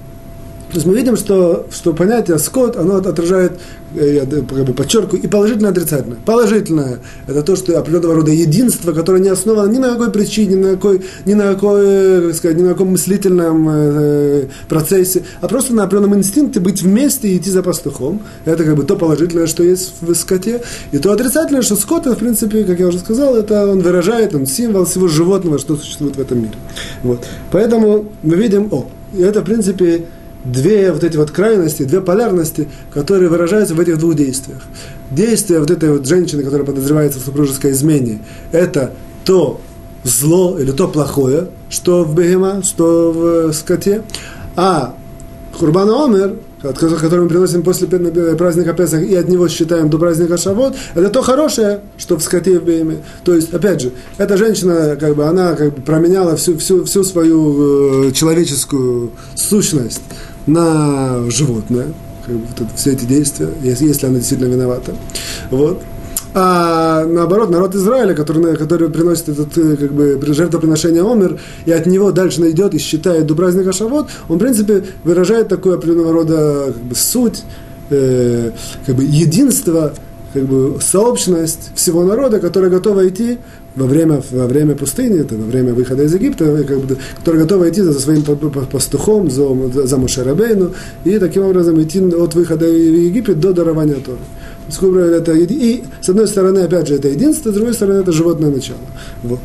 [0.71, 3.53] То есть мы видим, что, что понятие скот, оно отражает,
[3.97, 6.19] э, я как бы подчеркиваю, и положительное, и отрицательное.
[6.27, 10.63] Положительное– это то, что определенного рода единство, которое не основано ни на какой причине, ни
[10.63, 15.73] на какой, ни на какой, как сказать, ни на каком мыслительном э, процессе, а просто
[15.73, 18.21] на определенном инстинкте быть вместе и идти за пастухом.
[18.45, 20.61] Это как бы то положительное, что есть в скоте.
[20.93, 24.45] И то отрицательное, что скот, в принципе, как я уже сказал, это он выражает, он
[24.45, 26.55] символ всего животного, что существует в этом мире.
[27.03, 27.25] Вот.
[27.51, 30.05] Поэтому мы видим, о, это, в принципе,
[30.45, 34.63] две вот эти вот крайности, две полярности, которые выражаются в этих двух действиях.
[35.11, 38.21] Действие вот этой вот женщины, которая подозревается в супружеской измене,
[38.53, 38.93] это
[39.25, 39.61] то
[40.05, 44.03] зло или то плохое, что в бегема, что в скоте,
[44.57, 44.95] а
[45.59, 50.75] Хурбан Омер, который мы приносим после праздника Песах и от него считаем до праздника Шавот,
[50.95, 52.99] это то хорошее, что в скоте в бееме.
[53.25, 57.05] То есть, опять же, эта женщина, как бы, она как бы променяла всю, всю, всю
[57.05, 60.03] свою э, человеческую сущность
[60.47, 61.87] на животное,
[62.27, 64.93] как бы, вот все эти действия, если, если она действительно виновата.
[65.51, 65.83] Вот.
[66.41, 71.87] А наоборот, народ Израиля, который, который приносит этот э, как бы, жертвоприношение Омер, и от
[71.87, 76.73] него дальше найдет и считает до праздника Шавот, он, в принципе, выражает такое определенного рода
[76.73, 77.43] как бы, суть,
[77.91, 78.53] э,
[78.87, 79.95] как бы, единство,
[80.33, 83.39] как бы, сообщность всего народа, которая готова идти
[83.75, 87.67] во время, во время пустыни, это во время выхода из Египта, как бы, который готов
[87.67, 89.49] идти за своим пастухом, за,
[89.89, 90.71] за Мушарабейну,
[91.03, 94.19] и таким образом идти от выхода в Египет до дарования Торы.
[94.69, 98.79] Это, и, с одной стороны, опять же, это единство, с другой стороны, это животное начало.
[99.23, 99.41] Вот.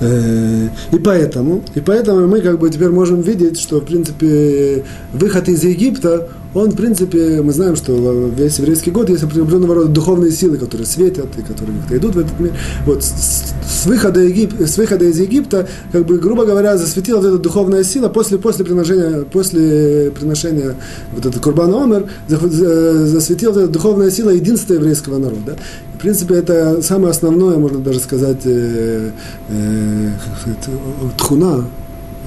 [0.00, 5.48] Э, и поэтому, и поэтому мы как бы теперь можем видеть, что в принципе выход
[5.48, 7.92] из Египта, он, в принципе, мы знаем, что
[8.36, 12.40] весь еврейский год есть определенного рода духовные силы, которые светят и которые идут в этот
[12.40, 12.52] мир.
[12.86, 17.26] Вот с, с, выхода, Егип, с выхода из Египта, как бы, грубо говоря, засветила вот
[17.26, 20.74] эта духовная сила после, после, приношения, после приношения
[21.14, 25.58] вот этот Курбан Омер, засветила вот эта духовная сила единства еврейского народа.
[25.96, 29.10] В принципе, это самое основное, можно даже сказать, э,
[29.48, 30.10] э,
[31.18, 31.64] тхуна,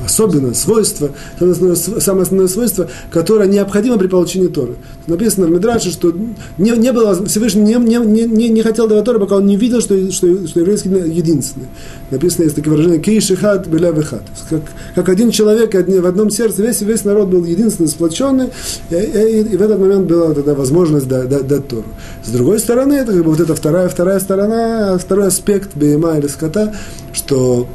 [0.10, 4.76] особенное свойство, самое основное свойство, которое необходимо при получении Торы.
[5.08, 6.13] Написано в Медраше, что
[6.58, 9.82] не, не было, Всевышний не, не, не, не хотел давать Торы, пока он не видел,
[9.82, 11.67] что, что, что еврейский единственный.
[12.12, 14.24] Написано, есть такое выражение, кейши хат, беля вехат.
[14.50, 14.62] Как,
[14.95, 18.50] как один человек в одном сердце, весь, весь народ был единственный, сплоченный,
[18.89, 21.86] и, и, и в этот момент была тогда возможность дать, дать, дать Тору.
[22.24, 26.28] С другой стороны, это как бы вот эта вторая, вторая сторона, второй аспект Бейма или
[26.28, 26.74] скота,
[27.13, 27.67] что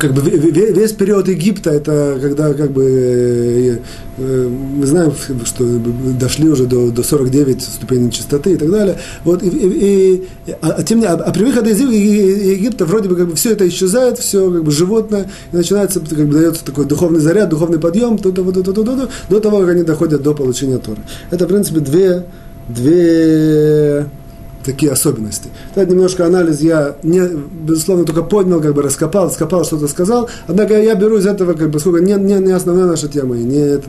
[0.00, 3.78] как бы весь период Египта, это когда как бы э,
[4.16, 5.12] э, мы знаем,
[5.44, 5.64] что
[6.18, 8.96] дошли уже до, до 49 ступеней чистоты и так далее.
[9.24, 10.14] Вот, и, и,
[10.46, 13.36] и, а, а, тем не, а, а при выходе из Египта вроде бы как бы
[13.36, 17.50] все это исчезает, все как бы животное, и начинается, как бы дается такой духовный заряд,
[17.50, 20.78] духовный подъем до, до, до, до, до, до, до того, как они доходят до получения
[20.78, 21.02] Торы.
[21.30, 22.24] Это, в принципе, две,
[22.68, 24.06] две
[24.64, 25.48] такие особенности.
[25.74, 27.20] Это немножко анализ я, не,
[27.62, 30.28] безусловно, только поднял, как бы раскопал, скопал, что-то сказал.
[30.46, 33.36] Однако я беру из этого, как бы, сколько не, не, не основная наша тема.
[33.36, 33.88] И не это,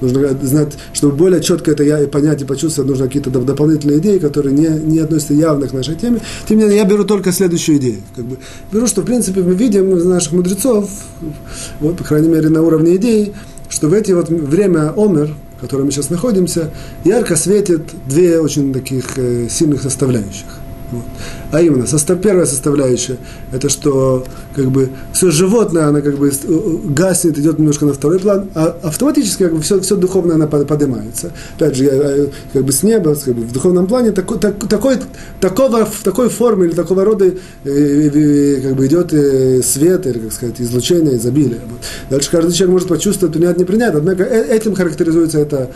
[0.00, 4.18] нужно знать, чтобы более четко это я и понять и почувствовать, нужно какие-то дополнительные идеи,
[4.18, 6.20] которые не, не относятся явно к нашей теме.
[6.48, 7.98] Тем не менее, я беру только следующую идею.
[8.16, 8.38] Как бы,
[8.72, 10.90] беру, что, в принципе, мы видим из наших мудрецов,
[11.80, 13.34] вот, по крайней мере, на уровне идей,
[13.68, 16.70] что в эти вот время Омер, в котором мы сейчас находимся,
[17.04, 20.57] ярко светит две очень таких э, сильных составляющих.
[20.90, 21.04] Вот.
[21.52, 23.18] А именно, состав, первая составляющая,
[23.52, 24.24] это что
[24.54, 26.32] как бы все животное, оно как бы
[26.84, 31.32] гаснет, идет немножко на второй план, а автоматически как бы все, все духовное оно поднимается.
[31.56, 34.96] Опять же, э, как бы с неба, как бы в духовном плане такой, так, такой,
[35.40, 37.32] такого, в такой форме или такого рода э,
[37.64, 41.60] э, как бы идет э, свет, или, как сказать, излучение, изобилие.
[41.68, 41.80] Вот.
[42.10, 45.70] Дальше каждый человек может почувствовать, принять, не принять, однако э, этим характеризуется это,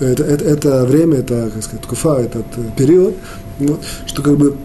[0.00, 2.44] это, это, это время, это, как сказать, куфа, этот
[2.76, 3.14] период,
[3.60, 4.56] вот, что как бы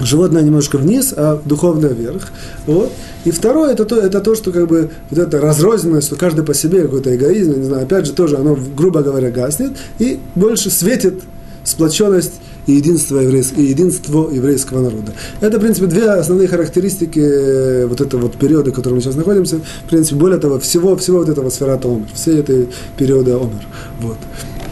[0.00, 2.32] животное немножко вниз, а духовное вверх.
[2.66, 2.92] Вот.
[3.24, 6.54] И второе, это то, это то, что как бы вот эта разрозненность, что каждый по
[6.54, 11.22] себе какой-то эгоизм, не знаю, опять же тоже оно, грубо говоря, гаснет, и больше светит
[11.64, 12.34] сплоченность
[12.66, 15.12] и единство, еврейс, и единство еврейского народа.
[15.40, 19.16] Это, в принципе, две основные характеристики э, вот этого вот периода, в котором мы сейчас
[19.16, 19.60] находимся.
[19.86, 23.66] В принципе, более того, всего, всего вот этого сферата омер, все этой периода омер.
[24.00, 24.18] Вот.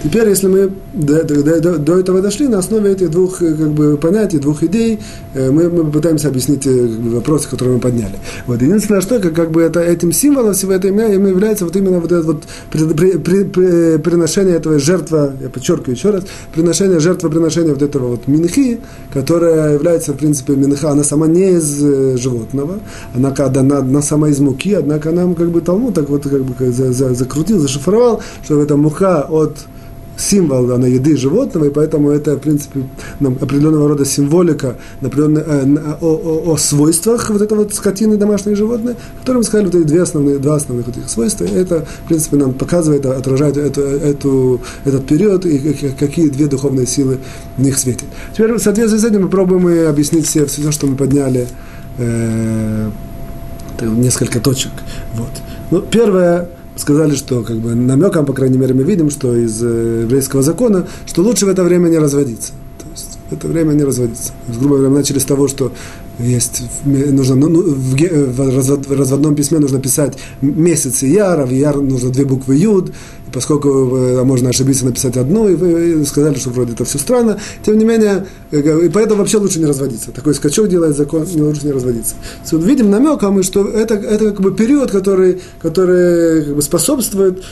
[0.02, 3.70] Теперь, если мы до, до, до, до этого дошли, на основе этих двух э, как
[3.72, 4.98] бы, понятий, двух идей,
[5.34, 8.14] э, мы, мы пытаемся объяснить э, как бы, вопросы, которые мы подняли.
[8.46, 8.62] Вот.
[8.62, 12.22] Единственное, что как, как бы это, этим символом всего этого является вот именно вот это
[12.22, 17.82] вот при, при, при, при, приношение этого жертва, я подчеркиваю еще раз, приношение, жертвоприношения вот
[17.82, 18.80] этого вот минхи,
[19.12, 21.78] которая является, в принципе, минха, она сама не из
[22.18, 22.80] животного,
[23.14, 26.72] она, она, она сама из муки, однако нам как бы Талмуд так вот как бы
[26.72, 29.58] за, за, закрутил, зашифровал, что это муха от
[30.20, 32.82] символ она еды животного, и поэтому это, в принципе,
[33.20, 38.96] нам определенного рода символика э, о, о, о свойствах вот этого вот скотины домашние животные,
[39.20, 41.44] которые мы сказали, вот эти две основные, два основных этих свойства.
[41.44, 45.58] Это, в принципе, нам показывает, отражает эту, эту, этот период и
[45.98, 47.18] какие две духовные силы
[47.56, 48.08] в них светят.
[48.32, 51.46] Теперь, в соответствии с этим, мы пробуем и объяснить все, все, что мы подняли,
[51.98, 52.90] э,
[53.80, 54.72] несколько точек.
[55.14, 55.30] Вот.
[55.70, 56.48] Ну, первое,
[56.80, 60.86] сказали, что как бы намеком, по крайней мере, мы видим, что из э, еврейского закона,
[61.06, 62.52] что лучше в это время не разводиться.
[62.78, 64.32] То есть в это время не разводиться.
[64.48, 65.72] Грубо говоря, мы начали с того, что
[66.18, 71.80] есть, нужно, ну, ну в, развод, в разводном письме нужно писать месяцы яра, в яр
[71.80, 72.92] нужно две буквы юд,
[73.32, 77.78] поскольку э, можно ошибиться написать одну, и вы сказали, что вроде это все странно, тем
[77.78, 80.10] не менее, э, и поэтому вообще лучше не разводиться.
[80.10, 82.14] Такой скачок делает закон, не лучше не разводиться.
[82.50, 87.42] Вот видим намеком, что это, это как бы период, который, который как бы способствует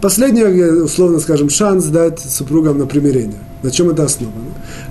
[0.00, 3.38] последний, условно скажем, шанс дать супругам на примирение.
[3.62, 4.50] На чем это основано?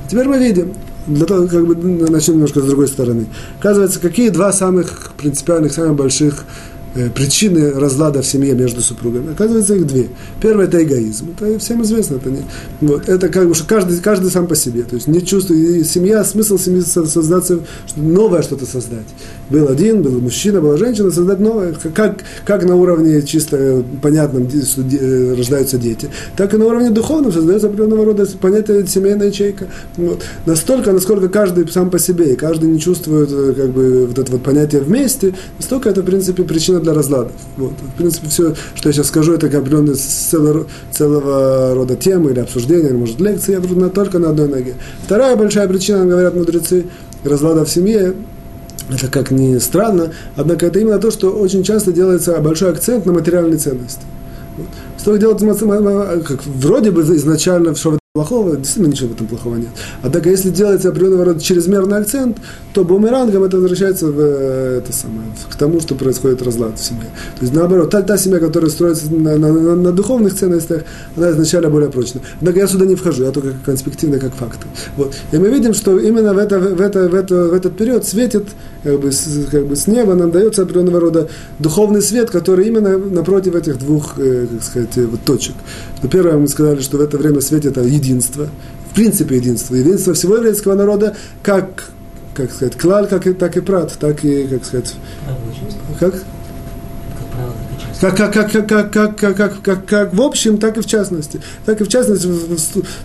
[0.10, 0.74] Теперь мы видим,
[1.08, 3.28] для того, как бы начнем немножко с другой стороны.
[3.60, 6.75] Оказывается, какие два самых принципиальных, самых больших э,
[7.14, 9.34] причины разлада в семье между супругами.
[9.34, 10.08] Оказывается, их две.
[10.42, 11.32] Первое– это эгоизм.
[11.38, 12.16] Это всем известно.
[12.16, 12.44] Это, не,
[12.82, 14.84] вот, это как бы, что каждый, каждый сам по себе.
[14.84, 17.60] То есть не чувствует, семья, смысл семьи создаться,
[17.96, 19.08] новое что-то создать.
[19.50, 21.76] Был один, был мужчина, была женщина, создать новое.
[21.94, 27.32] Как, как на уровне чисто понятном, что э, рождаются дети, так и на уровне духовном
[27.32, 29.68] создается определенного рода понятие семейная ячейка.
[29.98, 30.24] Вот.
[30.46, 34.32] Настолько, насколько каждый сам по себе, и каждый не чувствует э, как бы, вот это
[34.32, 37.34] вот понятие вместе, настолько это, в принципе, причина для разладов.
[37.58, 37.74] Вот.
[37.74, 42.40] В принципе, все, что я сейчас скажу, это как определенный целого, целого рода темы или
[42.40, 44.74] обсуждения, или, может, лекции, я только на одной ноге.
[45.06, 46.86] Вторая большая причина, говорят мудрецы,
[47.24, 48.14] разлада в семье,
[48.90, 53.14] это как ни странно, однако это именно то, что очень часто делается большой акцент на
[53.14, 54.02] материальные ценности.
[54.58, 54.68] Вот.
[54.98, 55.42] Стоит делать,
[56.26, 59.72] как, вроде бы изначально, что плохого, действительно ничего в этом плохого нет.
[60.02, 62.38] Однако, если делается определенного рода чрезмерный акцент,
[62.74, 67.10] то бумерангом это возвращается в, э, это самое, к тому, что происходит разлад в семье.
[67.38, 70.84] То есть, наоборот, та, та семья, которая строится на, на, на, на духовных ценностях,
[71.18, 72.22] она изначально более прочная.
[72.40, 74.66] Однако я сюда не вхожу, я только конспективно, как факты.
[74.96, 75.14] Вот.
[75.34, 78.48] И мы видим, что именно в, это, в, это, в, это, в этот период светит
[78.84, 81.28] как бы, с, как бы с неба, нам дается определенного рода
[81.60, 85.56] духовный свет, который именно напротив этих двух, э, как сказать, вот, точек.
[86.02, 88.48] Но первое, мы сказали, что в это время светит единство,
[88.92, 91.90] в принципе единство, единство всего еврейского народа, как,
[92.34, 94.94] как сказать, клаль, как и, так и прат, так и, как сказать,
[96.00, 96.24] как?
[98.02, 101.42] Как, как, как, как, как, как, как, как, как, в общем, так и в частности.
[101.66, 102.28] Так и в частности,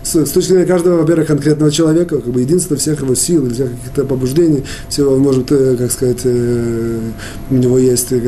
[0.03, 3.69] с, с точки зрения каждого, во-первых, конкретного человека, как бы единство всех его сил, всех
[3.71, 8.21] каких-то побуждений, всего, может, как сказать, у него есть, как,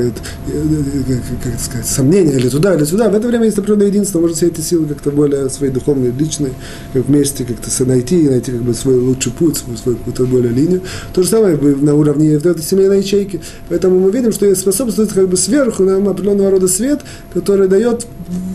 [1.43, 3.09] как сказать, сомнения или туда, или сюда.
[3.09, 6.53] В это время есть определенное единство, может все эти силы как-то более свои духовные, личные,
[6.93, 10.81] как вместе как-то найти, найти как бы свой лучший путь, свою, свою какую-то более линию.
[11.13, 13.41] То же самое на уровне этой семейной ячейки.
[13.69, 17.01] Поэтому мы видим, что способствует как бы сверху нам определенного рода свет,
[17.33, 18.05] который дает,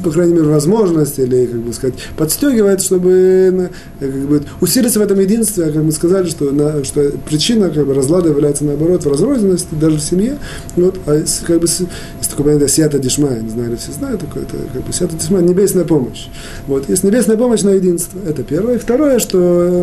[0.05, 5.19] по крайней мере, возможность или, как бы сказать, подстегивает, чтобы как бы, усилиться в этом
[5.21, 9.69] единстве, как мы сказали, что, на, что причина как бы, разлада является, наоборот, в разрозненности,
[9.73, 10.39] даже в семье.
[10.77, 14.57] Вот, а как бы, есть такое понятие сията дишма, не знаю, все знают такое, это
[14.73, 16.29] как бы сията дишма, небесная помощь.
[16.67, 18.79] Вот, есть небесная помощь на единство, это первое.
[18.79, 19.39] Второе, что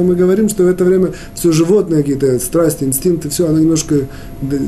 [0.05, 3.95] мы говорим, что в это время все животные какие-то страсти, инстинкты, все, оно немножко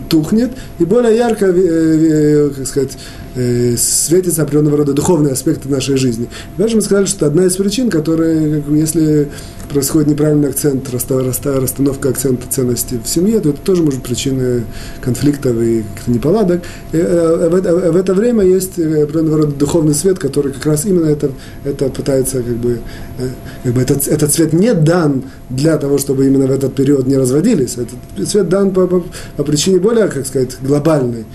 [0.09, 2.97] тухнет, и более ярко, э, э, как сказать,
[3.37, 6.27] э, светится определенного рода духовные аспекты нашей жизни.
[6.57, 9.29] Даже мы сказали, что одна из причин, которая, если
[9.69, 14.63] происходит неправильный акцент, расстановка акцента ценности в семье, то это тоже может быть причиной
[15.01, 16.63] конфликтов и неполадок.
[16.91, 20.85] И, э, в, это, в это время есть определенного рода духовный свет, который как раз
[20.85, 21.31] именно это,
[21.63, 22.79] это пытается, как бы,
[23.19, 23.27] э,
[23.63, 27.17] как бы этот, этот свет не дан для того, чтобы именно в этот период не
[27.17, 27.77] разводились.
[27.77, 29.03] Этот свет дан по, по,
[29.35, 31.25] по причине более, как сказать, глобальной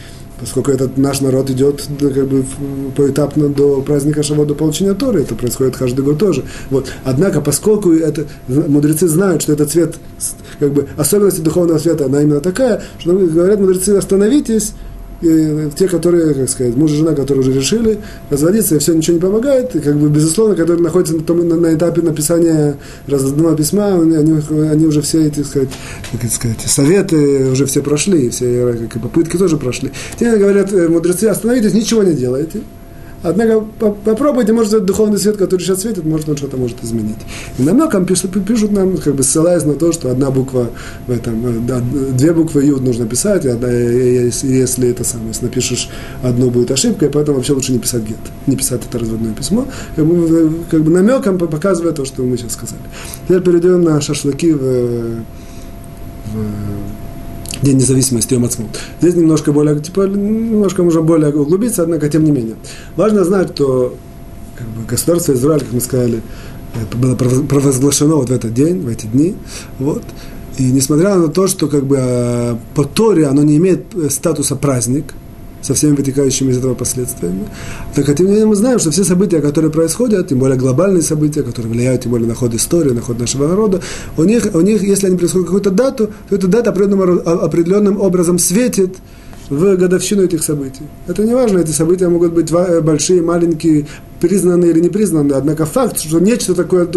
[0.43, 2.45] поскольку этот наш народ идет как бы
[2.97, 6.45] поэтапно до праздника Шавот, до получения Торы, это происходит каждый год тоже.
[6.69, 6.89] Вот.
[7.05, 9.95] Однако, поскольку это, мудрецы знают, что этот цвет,
[10.59, 14.73] как бы особенности духовного света, она именно такая, что говорят мудрецы, остановитесь,
[15.23, 17.99] и те, которые, как сказать, муж и жена, которые уже решили
[18.31, 21.57] разводиться, и все ничего не помогает, и, как бы, безусловно, которые находятся на, том, на,
[21.57, 25.69] на этапе написания разного письма, они, они уже все эти, сказать,
[26.21, 29.93] как сказать, советы уже все прошли, все как, попытки тоже прошли.
[30.19, 32.61] Те говорят, э, мудрецы, остановитесь, ничего не делайте.
[33.23, 37.19] Однако попробуйте, может, этот духовный свет, который сейчас светит, может, он что-то может изменить.
[37.59, 40.71] И на многом пишут, пишут нам, как бы ссылаясь на то, что одна буква
[41.07, 45.29] в этом, э, да, две буквы Юд нужно писать, и одна, если, если это самое,
[45.29, 45.89] если напишешь
[46.23, 49.67] одну, будет ошибка, и поэтому вообще лучше не писать гет, не писать это разводное письмо.
[49.95, 52.83] Как бы, как бы намеком показывая то, что мы сейчас сказали.
[53.29, 55.23] Теперь перейдем на шашлыки в, в
[57.63, 58.79] День независимости Йом Ацмут.
[59.01, 62.57] Здесь немножко более, типа, немножко можно более углубиться, однако тем не менее.
[62.97, 63.95] Важно знать, что
[64.57, 66.23] как бы, государство Израиль, как мы сказали,
[66.95, 69.37] было провозглашено вот в этот день, в эти дни.
[69.79, 70.03] Вот.
[70.59, 75.15] И несмотря на то, что как бы а, по Торе оно не имеет статуса праздник,
[75.63, 77.45] со всеми вытекающими из этого последствиями.
[77.95, 81.03] Так, а тем не менее мы знаем, что все события, которые происходят, тем более глобальные
[81.03, 83.81] события, которые влияют тем более на ход истории, на ход нашего народа,
[84.17, 88.39] у них, у них если они происходят какую-то дату, то эта дата определенным, определенным образом
[88.39, 88.97] светит
[89.49, 90.85] в годовщину этих событий.
[91.07, 93.87] Это не важно, эти события могут быть большие, маленькие,
[94.21, 96.89] признанные или не признанные, однако факт, что нечто такое,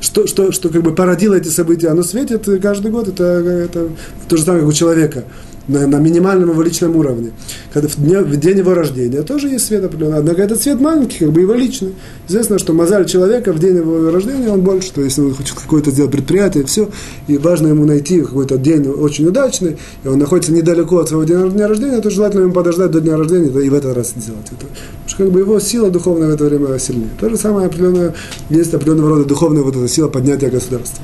[0.00, 3.88] что, что, что как бы породило эти события, оно светит каждый год, это, это
[4.28, 5.24] то же самое, как у человека
[5.68, 7.30] на, на минимальном его личном уровне.
[7.72, 10.18] Когда в, дне, в день его рождения тоже есть свет определенный.
[10.18, 11.94] Однако этот свет маленький, как бы его личный.
[12.26, 15.90] Известно, что мозаль человека в день его рождения, он больше, то есть он хочет какое-то
[15.90, 16.88] сделать предприятие, все,
[17.26, 21.68] и важно ему найти какой-то день очень удачный, и он находится недалеко от своего дня
[21.68, 24.66] рождения, то желательно ему подождать до дня рождения и в этот раз сделать это.
[24.66, 27.10] Потому что как бы его сила духовная в это время сильнее.
[27.20, 28.14] То же самое определенное,
[28.50, 31.02] есть определенного рода духовная вот эта сила поднятия государства.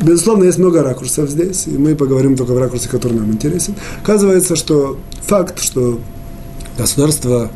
[0.00, 3.74] Безусловно, есть много ракурсов здесь, и мы поговорим только в ракурсе, который нам интересен.
[4.02, 5.98] Оказывается, что факт, что
[6.78, 7.50] государство,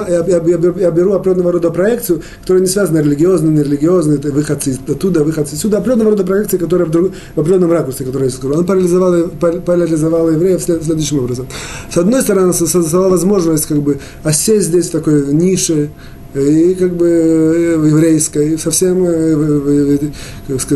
[0.09, 4.79] я, я, я, я беру определенного рода проекцию, которая не связана религиозно, нерелигиозно, это выходцы
[4.89, 8.55] оттуда, выходцы сюда, определенного рода проекции, которая в, друг, в определенном ракурсе, которую я скажу.
[8.55, 11.47] Она парализовала, парализовала евреев следующим образом.
[11.91, 15.91] С одной стороны, она создала возможность как бы осесть здесь в такой нише,
[16.35, 19.99] и как бы э, еврейской, совсем, э,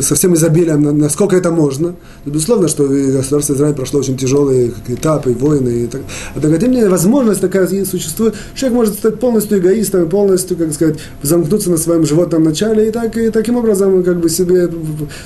[0.00, 1.94] совсем изобилием, насколько это можно.
[2.26, 5.84] Безусловно, что государство Израиль прошло очень тяжелые этапы, войны.
[5.84, 6.02] И так.
[6.34, 8.34] Однако, тем не менее, возможность такая существует.
[8.54, 13.16] Человек может стать полностью эгоистом, полностью, как сказать, замкнуться на своем животном начале и, так,
[13.16, 14.68] и таким образом как бы себе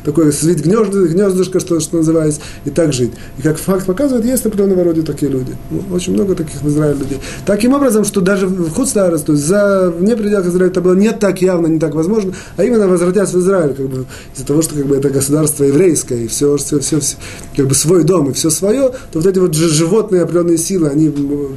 [0.04, 3.12] такое свить гнездышко, гнездышко что, что называется, и так жить.
[3.38, 5.56] И как факт показывает, есть определенного рода такие люди.
[5.70, 7.18] Ну, очень много таких в Израиле людей.
[7.46, 11.12] Таким образом, что даже в Худстарес, то есть за вне пределах Израиля это было не
[11.12, 14.74] так явно, не так возможно, а именно возвратясь в Израиль, как бы, из-за того, что
[14.74, 17.16] как бы, это государство еврейское, и все, все, все, все,
[17.56, 21.08] как бы свой дом и все свое, то вот эти вот животные определенные силы, они
[21.08, 21.52] в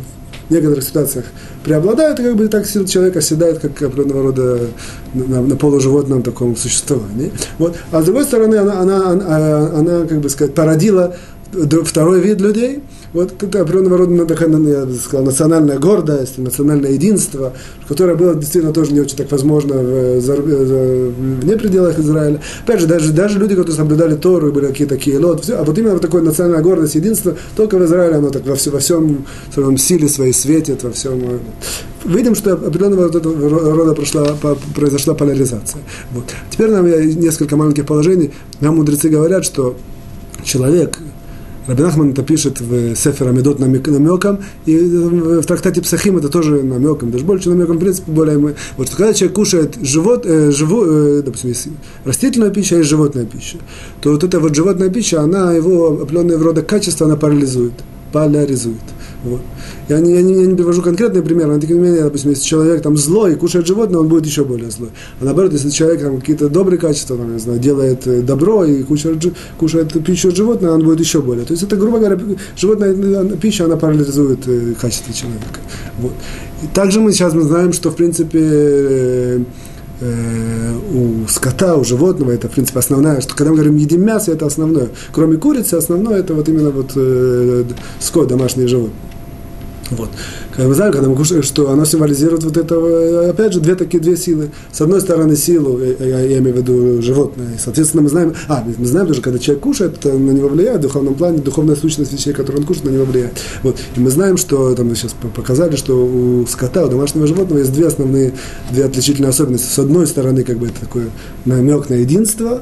[0.50, 1.26] некоторых ситуациях
[1.64, 4.60] преобладают, и как бы так сила человека оседает, как определенного рода
[5.14, 7.32] на, на полуживотном таком существовании.
[7.58, 7.76] Вот.
[7.92, 11.16] А с другой стороны, она, она, она, она, как бы сказать, породила
[11.86, 12.84] второй вид людей–
[13.14, 17.54] вот это определенного рода такая, я бы сказал, национальная гордость, национальное единство,
[17.88, 22.42] которое было действительно тоже не очень так возможно в, за, вне пределах Израиля.
[22.66, 25.78] Опять же, даже, даже люди, которые соблюдали Тору, были какие-то такие лот, все, а вот
[25.78, 29.26] именно вот такое национальная гордость, единство, только в Израиле оно так во, все, во всем
[29.54, 31.40] своем силе своей светит, во всем.
[32.06, 34.36] Видим, что определенного рода прошла,
[34.76, 35.82] произошла поляризация.
[36.12, 36.26] Вот.
[36.50, 38.32] Теперь нам я несколько маленьких положений.
[38.60, 39.76] Нам мудрецы говорят, что
[40.44, 40.98] человек,
[41.68, 47.24] Рабинахман это пишет в Сефер Амидот намеком, и в трактате Псахим это тоже намеком, даже
[47.24, 48.56] больше намеком, в принципе, более мы.
[48.78, 51.68] Вот что когда человек кушает живот, э, живу, э, допустим, есть
[52.04, 53.58] растительная пища, есть животная пища,
[54.02, 57.74] то вот эта вот животная пища, она его определенные рода качества, она парализует,
[58.12, 58.82] поляризует.
[59.24, 59.42] Вот.
[59.88, 62.44] Я не, я, не, я не привожу конкретный пример, но тем не менее, допустим, если
[62.44, 64.90] человек там злой и кушает животное, он будет еще более злой.
[65.22, 68.84] А наоборот, если человек там какие-то добрые качества, там, не знаю, делает э, добро и
[68.84, 69.24] кушает,
[69.58, 71.46] кушает пищу от животного, он будет еще более.
[71.46, 72.20] То есть это, грубо говоря,
[72.58, 75.60] животная э, пища, она парализует э, качество человека.
[76.00, 76.14] Вот.
[76.62, 79.46] И также мы сейчас мы знаем, что, в принципе,
[80.02, 84.46] у скота, у животного, это, в принципе, основная, что когда мы говорим едим мясо, это
[84.46, 84.90] основное.
[85.14, 87.64] Кроме курицы, основное это вот именно вот э,
[88.00, 89.13] скот, домашние животные.
[89.92, 90.10] Вот.
[90.56, 94.02] Как мы знаем, когда мы кушаем, что оно символизирует вот это, опять же, две такие
[94.02, 94.52] две силы.
[94.72, 97.56] С одной стороны, силу, я, я имею в виду животное.
[97.56, 100.80] И, соответственно, мы знаем, а, мы знаем тоже, когда человек кушает, это на него влияет,
[100.80, 103.34] в духовном плане, духовная сущность вещей, которые он кушает, на него влияет.
[103.62, 103.78] Вот.
[103.96, 107.74] И мы знаем, что, там мы сейчас показали, что у скота, у домашнего животного есть
[107.74, 108.34] две основные,
[108.72, 109.68] две отличительные особенности.
[109.68, 111.10] С одной стороны, как бы это такой
[111.46, 112.62] намек на единство,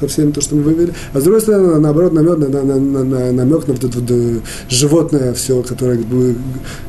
[0.00, 0.92] со всем то, что мы вывели.
[1.12, 4.10] А с другой стороны, наоборот, намек на, на, на, на, намек на вот это вот
[4.10, 6.36] э, животное все, которое как бы,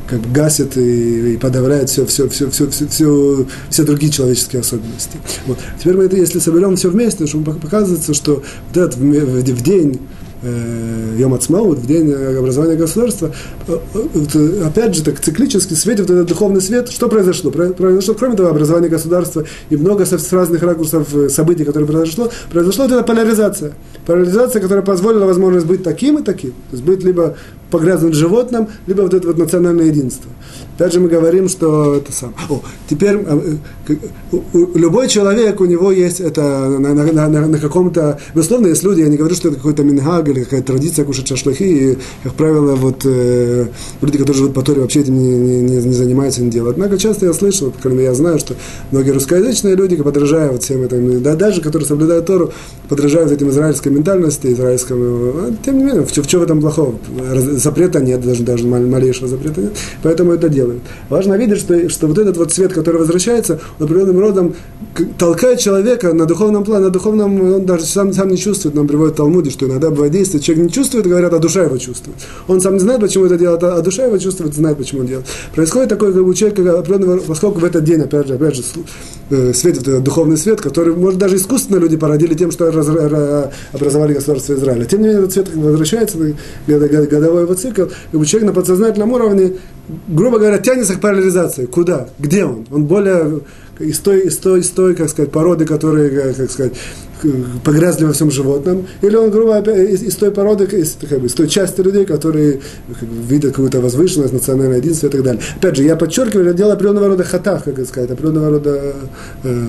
[0.08, 4.60] как бы гасит и, и подавляет все, все, все, все, все, все, все другие человеческие
[4.60, 5.18] особенности.
[5.46, 5.58] Вот.
[5.78, 10.00] Теперь мы это, если соберем все вместе, чтобы показывается, что вот этот в, в день
[10.00, 13.32] Э, Йом Ацмаут, в день образования государства,
[13.66, 16.88] э, э, опять же, так циклически светит вот этот духовный свет.
[16.88, 17.50] Что произошло?
[17.50, 22.94] Произошло, кроме того, образование государства и много с разных ракурсов событий, которые произошло, произошла вот
[22.94, 23.72] эта поляризация.
[24.06, 26.50] Поляризация, которая позволила возможность быть таким и таким.
[26.50, 27.36] То есть быть либо
[27.70, 30.30] погрязнут животным, либо вот это вот национальное единство.
[30.76, 32.34] Опять же мы говорим, что это сам.
[32.48, 33.96] О, теперь э,
[34.74, 38.20] любой человек, у него есть это на, на, на, на каком-то...
[38.34, 41.64] Безусловно, есть люди, я не говорю, что это какой-то мингаг или какая-то традиция кушать шашлыки,
[41.64, 43.66] и, как правило, вот э,
[44.00, 46.76] люди, которые живут по Торе, вообще этим не, не, не занимаются, не делают.
[46.76, 48.54] Однако часто я слышу, по я знаю, что
[48.92, 52.52] многие русскоязычные люди, подражая вот всем этим, да, даже которые соблюдают Тору,
[52.88, 55.32] подражают этим израильской ментальности, израильскому...
[55.34, 56.94] А, тем не менее, в, в чем в этом плохого?
[57.58, 60.82] Запрета нет, даже, даже малейшего запрета нет, поэтому это делают.
[61.08, 64.54] Важно видеть, что, что вот этот вот свет, который возвращается, он определенным родом
[65.18, 69.16] толкает человека на духовном плане, на духовном, он даже сам, сам не чувствует, нам приводит
[69.16, 72.16] Талмуде, что иногда бывает действие, человек не чувствует, говорят, а душа его чувствует.
[72.46, 75.26] Он сам не знает, почему это делает, а душа его чувствует, знает, почему он делает.
[75.54, 76.84] Происходит такое, как у человека
[77.26, 78.62] поскольку в этот день, опять же, опять же,
[79.30, 82.88] светит этот духовный свет, который, может, даже искусственно люди породили тем, что раз,
[83.72, 84.84] образовали государство Израиля.
[84.84, 86.18] Тем не менее, этот свет возвращается,
[86.66, 89.54] годовой его цикл, и у человека на подсознательном уровне,
[90.08, 91.66] грубо говоря, тянется к парализации.
[91.66, 92.08] Куда?
[92.18, 92.66] Где он?
[92.70, 93.40] Он более
[93.78, 96.72] из той, из той, из той, как сказать, породы, которые, э, как сказать,
[97.64, 101.34] погрязли во всем животном, или он, грубо из, из той породы, из, как бы, из
[101.34, 102.60] той части людей, которые
[102.98, 105.42] как бы, видят какую-то возвышенность, национальное единство и так далее.
[105.56, 108.94] Опять же, я подчеркиваю, это дело определенного рода хатах, как сказать, определенного рода
[109.44, 109.66] э,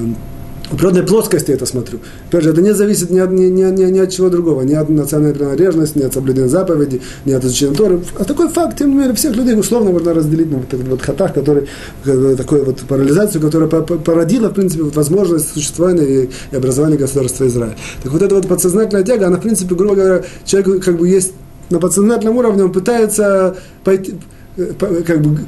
[0.71, 1.99] в природной плоскости это смотрю.
[2.27, 4.73] Опять же, это не зависит ни от, ни, ни, ни, ни от чего другого, ни
[4.73, 8.01] от национальной принадлежности, ни от соблюдения заповеди, ни от изучения Торы.
[8.17, 11.01] А такой факт, тем не менее, всех людей условно можно разделить на вот этот вот
[11.01, 11.67] хатах, который,
[12.03, 17.75] такую вот парализацию, которая породила, в принципе, вот возможность существования и, и образования государства Израиля.
[18.03, 21.33] Так вот эта вот подсознательная тяга, она, в принципе, грубо говоря, человек как бы есть
[21.69, 24.15] на подсознательном уровне, он пытается пойти,
[24.57, 24.73] э,
[25.05, 25.39] как бы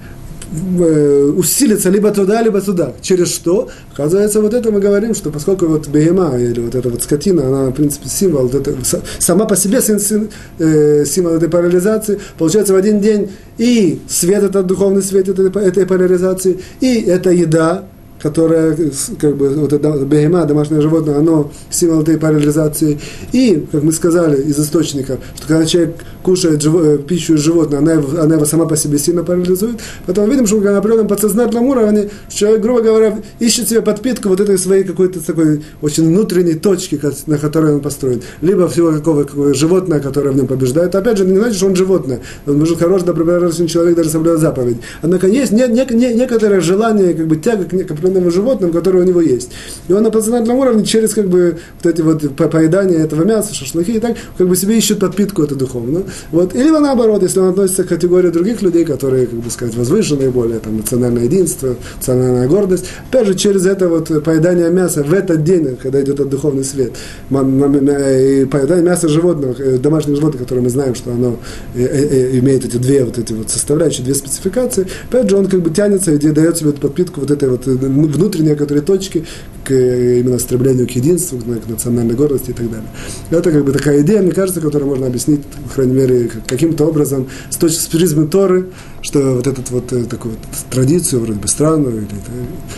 [0.53, 2.91] Э, усилиться либо туда, либо туда.
[3.01, 3.69] Через что?
[3.93, 7.69] Оказывается, вот это мы говорим, что поскольку вот бегема или вот эта вот скотина, она,
[7.69, 8.75] в принципе, символ, вот это,
[9.19, 15.01] сама по себе э, символ этой парализации, получается в один день и свет, этот духовный
[15.01, 17.85] свет этой, этой парализации, и эта еда,
[18.21, 18.77] которая,
[19.19, 22.99] как бы, вот это бегема, домашнее животное, оно символ этой парализации.
[23.31, 27.81] И, как мы сказали из источников, что когда человек кушает живо, э, пищу из животного,
[27.81, 29.79] она, она его сама по себе сильно парализует.
[30.05, 34.57] Поэтому видим, что на определенном подсознательном уровне человек, грубо говоря, ищет себе подпитку вот этой
[34.57, 38.21] своей какой-то такой очень внутренней точки, на которой он построен.
[38.41, 40.93] Либо всего какого, какого животное, которое в нем побеждает.
[40.95, 42.21] Опять же, не значит, что он животное.
[42.45, 44.77] Он может хороший, добропорядочный человек, даже соблюдать заповедь.
[45.01, 48.99] Однако есть не, не, не, некоторое желание, как бы тяга к, к определенному животному, которое
[48.99, 49.51] у него есть.
[49.87, 53.93] И он на подсознательном уровне через как бы вот эти вот поедания этого мяса, шашлыки
[53.93, 56.03] и так, как бы себе ищет подпитку это духовно.
[56.31, 56.55] Вот.
[56.55, 60.59] Или наоборот, если он относится к категории других людей, которые, как бы сказать, возвышенные, более
[60.59, 65.77] там, национальное единство, национальная гордость, опять же, через это вот поедание мяса в этот день,
[65.81, 66.91] когда идет этот духовный свет,
[67.29, 71.39] и поедание мяса животных, э, домашних животных, которые мы знаем, что оно
[71.75, 75.61] э, э, имеет эти две вот эти вот составляющие, две спецификации, опять же, он как
[75.61, 77.67] бы тянется и дает себе эту подпитку вот этой вот
[78.07, 79.25] внутренней которые точки
[79.63, 82.89] к именно стремлению к единству, к национальной гордости и так далее.
[83.29, 87.27] Это как бы такая идея, мне кажется, которую можно объяснить, по крайней мере, каким-то образом
[87.49, 88.67] с точки с призмы Торы,
[89.01, 92.31] что вот эту вот э, такую вот традицию, вроде бы странную, или это,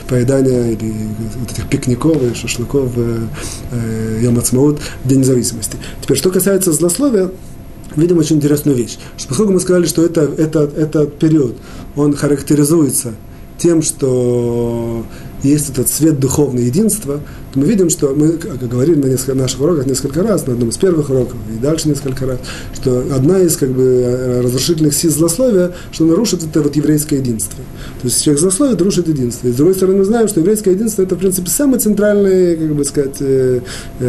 [0.07, 0.93] поедание, или
[1.39, 3.19] вот этих пикников и шашлыков э,
[3.71, 5.77] э, Ямацмаут День независимости.
[6.01, 7.31] Теперь, что касается злословия,
[7.95, 8.97] видим очень интересную вещь.
[9.17, 11.55] Что поскольку мы сказали, что это, это, этот период,
[11.95, 13.13] он характеризуется
[13.57, 15.03] тем, что
[15.43, 17.19] есть этот свет духовного единства,
[17.53, 20.69] то мы видим, что мы как говорили на несколько, наших уроках несколько раз, на одном
[20.69, 22.39] из первых уроков и дальше несколько раз,
[22.73, 27.59] что одна из как бы, разрушительных сил злословия, что нарушит это вот еврейское единство.
[28.01, 29.47] То есть человек злословит, рушит единство.
[29.47, 32.75] И с другой стороны, мы знаем, что еврейское единство это, в принципе, самый центральный, как
[32.75, 33.59] бы сказать, э,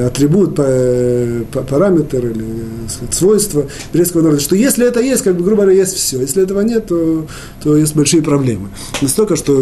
[0.06, 2.44] атрибут, параметр или
[2.88, 4.40] сказать, свойство еврейского народа.
[4.40, 6.20] Что если это есть, как бы, грубо говоря, есть все.
[6.20, 7.26] Если этого нет, то,
[7.62, 8.68] то есть большие проблемы.
[9.02, 9.52] Настолько, что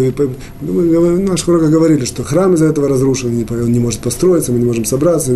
[0.60, 4.64] мы в наших уроках говорили, что храм из-за этого разрушен, не может построиться, мы не
[4.64, 5.32] можем собраться,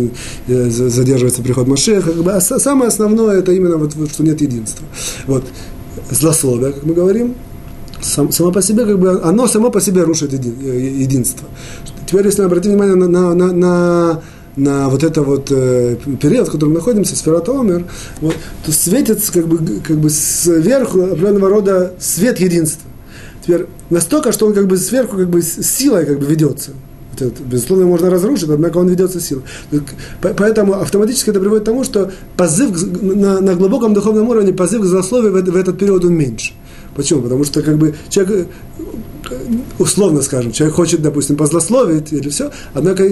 [0.47, 2.11] э, задерживается приход Машеха.
[2.11, 4.85] Как бы, а самое основное это именно вот, вот, что нет единства.
[5.25, 5.45] Вот.
[6.09, 7.35] Злословие, как мы говорим,
[8.01, 11.47] сам, само по себе, как бы, оно само по себе рушит еди, э, единство.
[12.05, 14.21] Теперь, если обратить внимание на, на, на, на
[14.57, 17.85] на вот это вот э, период, в котором мы находимся, сферат Омер,
[18.19, 22.86] вот, то светится как бы, как бы сверху определенного рода свет единства.
[23.47, 26.71] Теперь настолько, что он как бы сверху как бы силой как бы ведется.
[27.15, 29.43] Это, безусловно, можно разрушить, однако он ведется силой.
[30.21, 32.71] Поэтому автоматически это приводит к тому, что позыв
[33.01, 36.51] на, на глубоком духовном уровне, позыв к злословию в, в этот период он меньше.
[36.93, 37.21] Почему?
[37.21, 38.49] Потому что как бы человек
[39.79, 43.07] условно скажем, человек хочет, допустим, позлословить или все, однако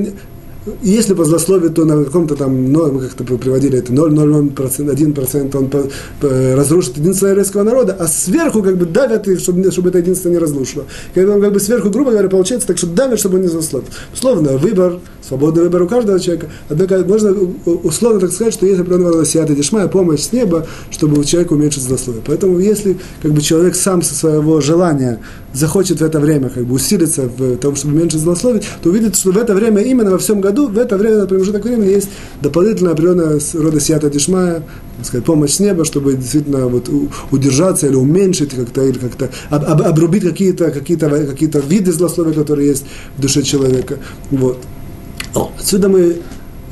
[0.82, 5.70] если по злословию, то на каком-то там, ну, мы как-то приводили это 0,01%, 1% он
[5.70, 5.84] по,
[6.20, 10.30] по, разрушит единство еврейского народа, а сверху как бы давят их, чтобы, чтобы это единство
[10.30, 10.86] не разрушило.
[11.14, 13.88] Когда он как бы сверху, грубо говоря, получается так, что давят, чтобы он не злословил.
[14.14, 16.50] Условно, выбор свободный выбор у каждого человека.
[16.70, 17.34] Однако можно
[17.66, 21.54] условно так сказать, что есть определенного рода сиата дешмая, помощь с неба, чтобы у человека
[21.54, 22.24] уменьшить злословие.
[22.26, 25.20] Поэтому если как бы, человек сам со своего желания
[25.54, 29.32] захочет в это время как бы усилиться в том, чтобы уменьшить злословие, то увидит, что
[29.32, 32.10] в это время, именно во всем году, в это время, на промежуток времени, есть
[32.42, 34.64] дополнительная определенная рода сиата дешмая,
[35.02, 36.90] сказать, помощь с неба, чтобы действительно вот,
[37.32, 42.70] удержаться или уменьшить как-то, или как-то об, об, обрубить какие-то какие какие виды злословия, которые
[42.70, 42.86] есть
[43.18, 43.98] в душе человека.
[44.32, 44.58] Вот.
[45.36, 46.22] Отсюда мы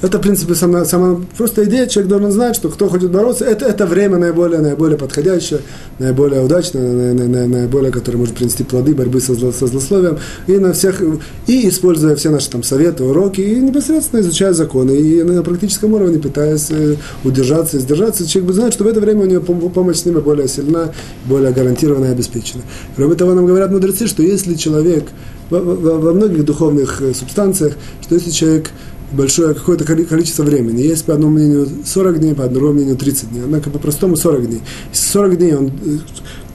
[0.03, 3.65] это, в принципе, сама, сама просто идея, человек должен знать, что кто хочет бороться, это,
[3.65, 5.61] это время наиболее, наиболее подходящее,
[5.97, 11.01] наиболее удачное, наиболее, которое может принести плоды борьбы со, зло, со злословием, и на всех,
[11.47, 16.19] и используя все наши там советы, уроки, и непосредственно изучая законы, и на практическом уровне
[16.19, 19.99] пытаясь э, удержаться и сдержаться, человек бы знает, что в это время у него помощь
[19.99, 20.91] с ними более сильна,
[21.25, 22.63] более гарантированно и обеспечена.
[22.97, 25.05] Кроме того, нам говорят мудрецы, что если человек
[25.49, 28.71] во, во, во многих духовных э, субстанциях, что если человек
[29.13, 30.81] большое какое-то количество времени.
[30.81, 33.43] Есть по одному мнению 40 дней, по одному мнению 30 дней.
[33.43, 34.61] Однако по-простому 40 дней.
[34.91, 35.97] Если 40 дней он э,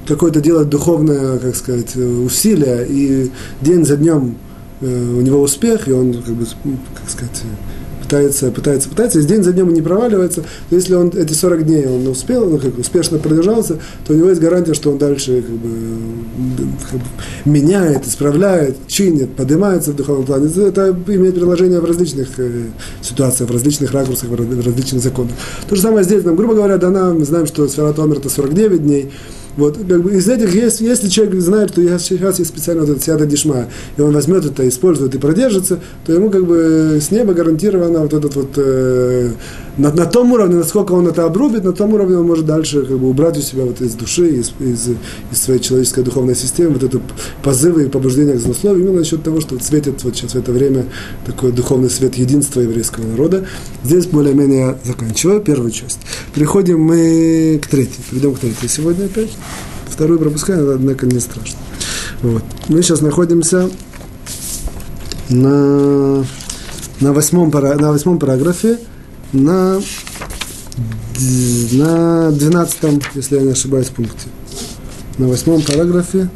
[0.07, 3.31] какое-то делает духовное, как сказать, э, усилие, и
[3.61, 4.37] день за днем
[4.81, 6.47] э, у него успех, и он, как бы,
[6.95, 7.43] как сказать,
[8.09, 10.43] пытается, пытается, пытается, и день за днем не проваливается.
[10.71, 14.31] Но если он эти 40 дней он успел, ну, как успешно продержался, то у него
[14.31, 15.69] есть гарантия, что он дальше как бы,
[16.91, 17.07] как бы,
[17.45, 20.49] меняет, исправляет, чинит, поднимается в духовном плане.
[20.49, 22.69] Это имеет приложение в различных э,
[23.03, 25.33] ситуациях, в различных ракурсах, в различных законах.
[25.69, 28.83] То же самое здесь, нам, грубо говоря, дана, мы знаем, что Сферат Омер это 49
[28.83, 29.11] дней,
[29.59, 33.03] вот, как бы из этих, есть, если человек знает, что сейчас есть специально вот этот
[33.03, 37.35] сиата дишма, и он возьмет это, использует и продержится, то ему как бы с неба
[37.35, 39.31] гарантировано вот этот вот, э,
[39.79, 42.99] на, на том уровне, насколько он это обрубит, на том уровне он может дальше как
[42.99, 44.89] бы убрать у себя вот из души, из, из,
[45.33, 47.01] из своей человеческой духовной системы вот это
[47.43, 50.51] позывы и побуждения к злословию, именно насчет того, что вот светит вот сейчас в это
[50.51, 50.85] время
[51.25, 53.47] такой духовный свет единства еврейского народа.
[53.85, 56.01] Здесь более-менее заканчиваю первую часть.
[56.35, 58.03] Переходим мы к третьей.
[58.11, 59.31] Перейдем к третьей сегодня опять.
[59.89, 61.59] Вторую пропускаем, однако не страшно.
[62.23, 62.43] Вот.
[62.69, 63.71] Мы сейчас находимся
[65.29, 66.25] на,
[67.01, 68.79] на, восьмом, на восьмом параграфе,
[69.33, 69.81] на,
[71.73, 74.29] на 12, если я не ошибаюсь, пункте.
[75.19, 76.29] На восьмом параграфе.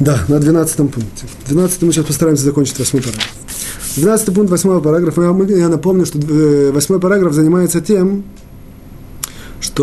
[0.00, 1.26] Да, на 12 пункте.
[1.48, 3.32] 12 мы сейчас постараемся закончить восьмой параграф.
[3.96, 5.22] 12 пункт восьмого параграфа.
[5.22, 8.24] Я напомню, что э, восьмой параграф занимается тем,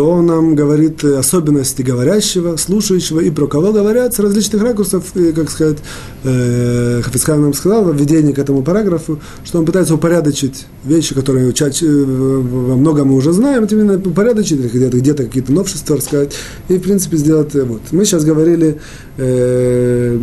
[0.01, 5.49] он нам говорит особенности говорящего, слушающего, и про кого говорят с различных ракурсов, и, как
[5.49, 5.77] сказать,
[6.23, 11.53] э, Хафицхайм нам сказал в введении к этому параграфу, что он пытается упорядочить вещи, которые
[11.53, 16.33] чаще, э, во многом мы уже знаем, это именно упорядочить, где-то, где-то какие-то новшества рассказать,
[16.69, 17.81] и, в принципе, сделать, э, вот.
[17.91, 18.79] Мы сейчас говорили,
[19.17, 20.19] э,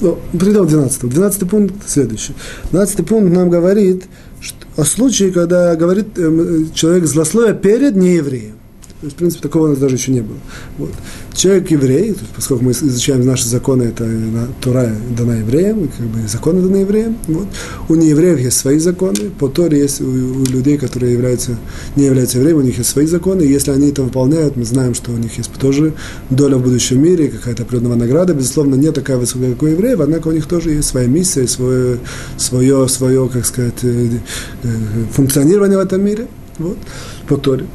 [0.00, 1.08] ну, перейдем к 12.
[1.08, 2.34] 12 пункт следующий.
[2.70, 4.04] 12 пункт нам говорит,
[4.76, 8.58] о случае, когда говорит э, человек злословие перед неевреем.
[9.04, 10.38] То есть, в принципе, такого у нас даже еще не было.
[10.78, 10.90] Вот.
[11.34, 14.08] Человек еврей, поскольку мы изучаем наши законы, это
[14.62, 17.18] Тура дана евреям, как бы законы даны евреям.
[17.26, 17.46] Вот.
[17.90, 21.58] У неевреев есть свои законы, по Торе есть у, у людей, которые являются,
[21.96, 24.94] не являются евреями, у них есть свои законы, и если они это выполняют, мы знаем,
[24.94, 25.92] что у них есть тоже
[26.30, 30.28] доля в будущем мире, какая-то определенная награда, безусловно, не такая высокая, как у евреев, однако
[30.28, 31.98] у них тоже есть своя миссия, свое,
[32.38, 34.08] свое, свое как сказать, э,
[34.62, 34.68] э,
[35.12, 36.26] функционирование в этом мире,
[36.58, 36.78] вот,
[37.28, 37.66] по Торе.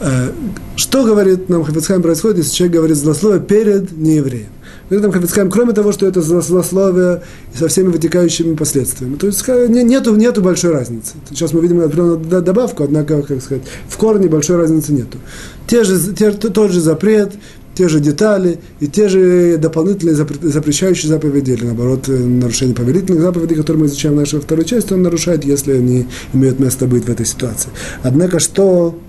[0.00, 0.30] Э,
[0.76, 4.48] что говорит нам Хафицхайм происходит, если человек говорит злословие перед неевреем?
[4.88, 7.22] Говорит нам Хафицхайм, кроме того, что это злословие
[7.54, 9.16] со всеми вытекающими последствиями.
[9.16, 11.14] То есть нету, нету большой разницы.
[11.28, 15.18] Сейчас мы видим определенную добавку, однако, как сказать, в корне большой разницы нету.
[15.66, 17.32] Те же, те, тот же запрет,
[17.74, 23.56] те же детали и те же дополнительные запрещающие заповеди, или наоборот, э, нарушение повелительных заповедей,
[23.56, 27.10] которые мы изучаем в нашей второй части, он нарушает, если они имеют место быть в
[27.10, 27.70] этой ситуации.
[28.02, 29.07] Однако, что Э,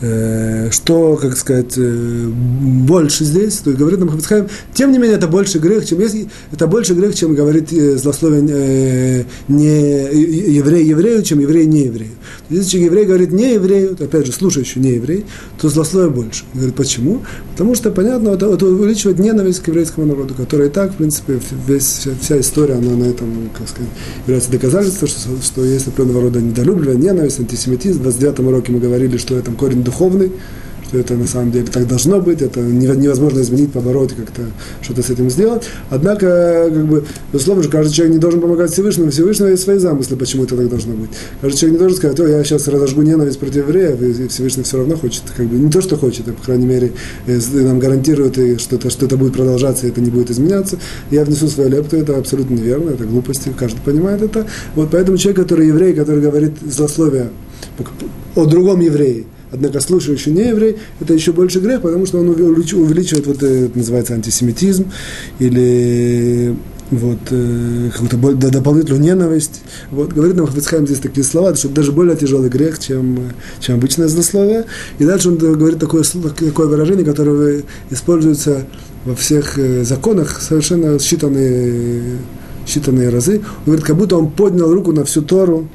[0.00, 5.28] что, как сказать, э, больше здесь, то есть говорит нам Хафицхайм, тем не менее это
[5.28, 11.40] больше грех, чем если это больше грех, чем говорит э, злословие не еврей еврею, чем
[11.40, 12.12] еврей не еврею.
[12.48, 15.26] Если еврей говорит не еврею, то, опять же, слушающий не еврей,
[15.60, 16.44] то злословие больше.
[16.54, 17.22] Он говорит, почему?
[17.52, 21.40] Потому что, понятно, это, это увеличивает ненависть к еврейскому народу, который и так, в принципе,
[21.66, 23.90] весь, вся, история, она на этом, как сказать,
[24.26, 28.00] является доказательством, что, что есть определенного рода недолюбливание, ненависть, антисемитизм.
[28.00, 30.32] В 29 уроке мы говорили, что в этом корень духовный,
[30.90, 34.42] что это на самом деле так должно быть, это невозможно изменить, побороть, как-то
[34.82, 35.62] что-то с этим сделать.
[35.88, 40.44] Однако, как бы, безусловно, каждый человек не должен помогать Всевышнему, Всевышнего есть свои замыслы, почему
[40.44, 41.10] это так должно быть.
[41.40, 44.78] Каждый человек не должен сказать, о, я сейчас разожгу ненависть против евреев, и Всевышний все
[44.78, 46.92] равно хочет, как бы, не то, что хочет, а, по крайней мере,
[47.26, 50.76] э, нам гарантирует, что это, что это будет продолжаться, и это не будет изменяться.
[51.12, 54.44] Я внесу свою лепту, это абсолютно неверно, это глупости, каждый понимает это.
[54.74, 57.30] Вот поэтому человек, который еврей, который говорит злословие
[58.34, 63.26] о другом еврее, однако слушающий не еврей, это еще больше грех, потому что он увеличивает,
[63.26, 64.90] вот это называется антисемитизм,
[65.38, 66.56] или
[66.90, 69.62] вот, э, какую-то дополнительную ненависть.
[69.90, 73.76] Вот, говорит нам Хафицхайм здесь такие слова, что это даже более тяжелый грех, чем, чем
[73.76, 74.66] обычное злословие.
[74.98, 78.66] И дальше он говорит такое, такое выражение, которое используется
[79.04, 82.18] во всех э, законах совершенно считанные,
[82.66, 83.36] считанные разы.
[83.36, 85.68] Он говорит, как будто он поднял руку на всю Тору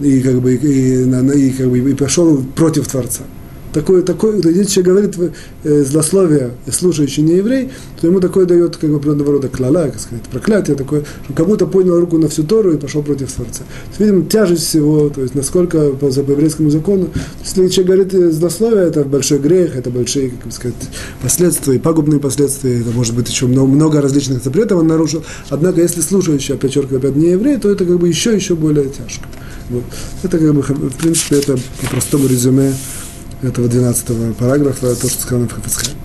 [0.00, 3.22] и, как бы, и, и, как бы, и пошел против Творца
[3.76, 5.34] такое, такое, если человек говорит
[5.64, 7.70] э, злословие, слушающий не еврей,
[8.00, 11.46] то ему такое дает как бы определенного рода клала, как сказать, проклятие такое, что как
[11.46, 13.64] будто поднял руку на всю Тору и пошел против Творца.
[13.98, 17.10] То есть, тяжесть всего, то есть насколько по, по еврейскому закону,
[17.44, 20.76] если человек говорит э, злословие, это большой грех, это большие, как сказать,
[21.22, 25.22] последствия, пагубные последствия, это может быть еще много, много различных запретов он нарушил.
[25.50, 28.88] Однако, если слушающий, опять подчеркиваю, опять не еврей, то это как бы еще, еще более
[28.88, 29.26] тяжко.
[29.70, 29.82] Вот.
[30.22, 32.72] Это как бы, в принципе, это по простому резюме
[33.42, 35.96] этого 12 параграфа, то, что сказано в Хафицхайм.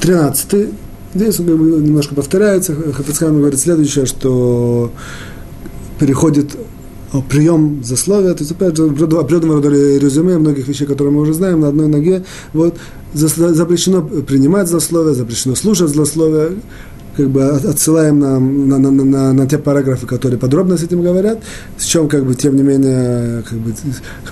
[0.00, 0.68] 13
[1.14, 1.46] Здесь он
[1.84, 2.74] немножко повторяется.
[2.74, 4.92] Хафицхайм говорит следующее, что
[5.98, 6.56] переходит
[7.30, 11.60] прием засловия, то есть, опять же, определенного рода резюме многих вещей, которые мы уже знаем,
[11.60, 12.24] на одной ноге.
[12.52, 12.76] Вот,
[13.14, 16.58] запрещено принимать злословие, запрещено слушать злословие,
[17.18, 21.40] как бы отсылаем на, на, на, на, на те параграфы, которые подробно с этим говорят,
[21.76, 23.74] с чем, как бы, тем не менее, как бы,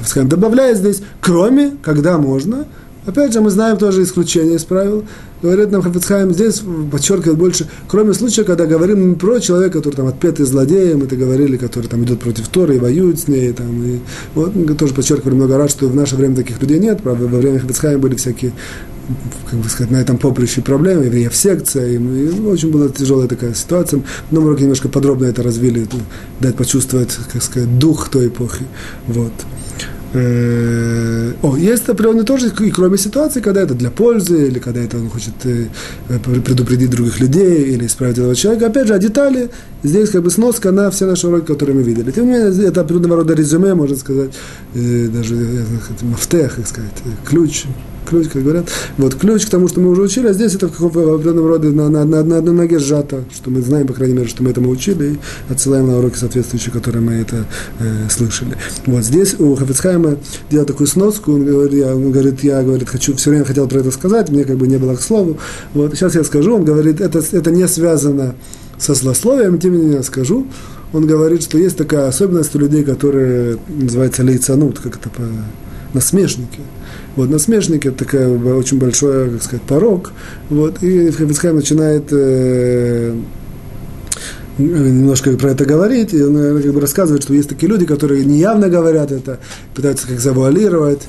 [0.04, 2.64] скажем, добавляет здесь, кроме, когда можно,
[3.06, 5.04] Опять же, мы знаем тоже исключение из правил.
[5.40, 6.60] Говорит нам Хафицхайм, здесь
[6.90, 11.86] подчеркивает больше, кроме случая, когда говорим про человека, который там отпетый злодеем, это говорили, который
[11.86, 13.52] там идет против Торы и воюет с ней.
[13.52, 14.00] Там, и,
[14.34, 17.00] вот, мы тоже подчеркивали много раз, что в наше время таких людей нет.
[17.00, 18.52] Правда, во время Хафицхайма были всякие
[19.50, 23.54] как бы сказать, на этом поприще проблемы, евреев секция, и, и очень была тяжелая такая
[23.54, 24.00] ситуация.
[24.00, 25.86] В одном уроке немножко подробно это развили,
[26.40, 28.64] дать почувствовать, как сказать, дух той эпохи.
[29.06, 29.32] Вот.
[30.12, 34.96] Э, о, есть определенный тоже, и кроме ситуации, когда это для пользы, или когда это
[34.96, 35.66] он хочет э,
[36.08, 38.68] предупредить других людей, или исправить этого человека.
[38.68, 39.50] Опять же, а детали,
[39.82, 42.10] здесь как бы сноска на все наши уроки, которые мы видели.
[42.12, 44.30] Тем не менее, это определенного рода резюме, можно сказать,
[44.74, 45.64] э, даже
[46.02, 47.64] мафтех, как сказать, ключ
[48.06, 48.68] ключ, как говорят.
[48.96, 51.68] Вот ключ к тому, что мы уже учили, а здесь это в каком-то определенном роде
[51.68, 54.50] на, на, на, на одной ноге сжато, что мы знаем, по крайней мере, что мы
[54.50, 57.46] этому учили, и отсылаем на уроки соответствующие, которые мы это
[57.80, 58.56] э, слышали.
[58.86, 60.16] Вот здесь у Хафицхайма
[60.50, 63.80] делал такую сноску, он говорит, я, он говорит, я говорит, хочу, все время хотел про
[63.80, 65.38] это сказать, мне как бы не было к слову.
[65.74, 68.34] Вот сейчас я скажу, он говорит, это, это не связано
[68.78, 70.46] со злословием, тем не менее скажу.
[70.92, 75.22] Он говорит, что есть такая особенность у людей, которые называется лейцанут, как это по
[75.94, 76.60] насмешники.
[77.16, 80.12] Вот, насмешник– это такая очень большой, как сказать, порог.
[80.50, 83.14] Вот, и Хафицхайм начинает э,
[84.58, 88.68] немножко про это говорить, и он как бы рассказывает, что есть такие люди, которые неявно
[88.68, 89.38] говорят это,
[89.74, 91.02] пытаются как завуалировать,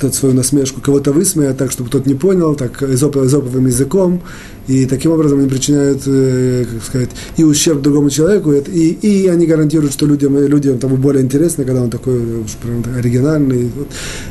[0.00, 4.22] тот свою насмешку, кого-то высмеять так, чтобы тот не понял, так эзоповым языком,
[4.68, 9.46] и таким образом они причиняют, э, как сказать, и ущерб другому человеку, и, и они
[9.46, 13.70] гарантируют, что людям, людям тому более интересно, когда он такой уж прям оригинальный.
[13.74, 13.88] Вот.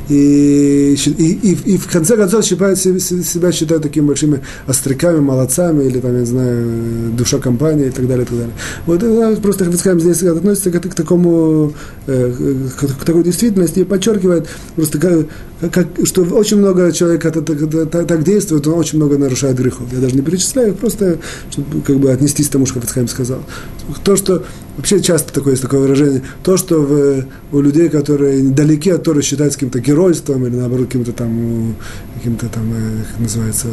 [0.09, 5.99] И, и, и, и в конце концов считают, себя считают такими большими остряками, молодцами, или
[5.99, 8.53] там, я не знаю, душа компании и так далее, и так далее.
[8.85, 11.73] Вот просто, как скажем, здесь относится к, к такому,
[12.05, 12.31] э,
[12.77, 15.26] к, к такой действительности и подчеркивает просто,
[15.71, 19.87] как, что очень много человек так, так, так, так действует, он очень много нарушает грехов.
[19.91, 21.19] Я даже не перечисляю просто
[21.49, 23.39] чтобы как бы отнестись к тому, что Хафицхайм сказал.
[24.03, 24.43] То, что
[24.77, 29.21] вообще часто такое есть такое выражение, то, что в, у людей, которые далеки от Торы
[29.21, 31.75] считаются каким-то геройством или наоборот каким-то там,
[32.15, 33.67] каким-то там, э, как называется,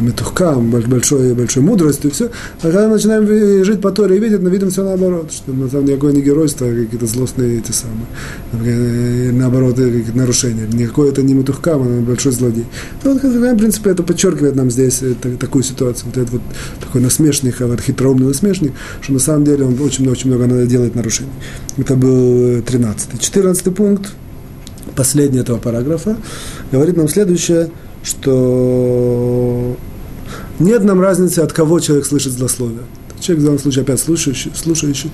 [0.00, 2.30] метухкам, большой, большой мудростью и все,
[2.60, 5.96] а когда начинаем жить по Торе и видеть, мы видим все наоборот, что самом деле
[5.96, 8.06] никакое не геройство, а какие-то злостные эти самые,
[8.52, 10.66] э, наоборот, э, какие-то нарушения.
[10.70, 12.66] Никакое это не метухкам, а большой злодей.
[13.04, 15.02] Ну, вот, в принципе, это подчеркивает нам здесь
[15.40, 16.06] такую ситуацию.
[16.06, 16.42] Вот этот вот
[16.80, 21.30] такой насмешник, хитроумный насмешник, что на самом деле он очень-очень много много делает нарушений.
[21.76, 24.12] Это был 13 14 пункт,
[24.96, 26.16] последний этого параграфа,
[26.70, 27.70] говорит нам следующее,
[28.02, 29.76] что
[30.58, 32.82] нет нам разницы, от кого человек слышит злословие.
[33.20, 35.10] Человек в данном случае опять слушающий, слушающий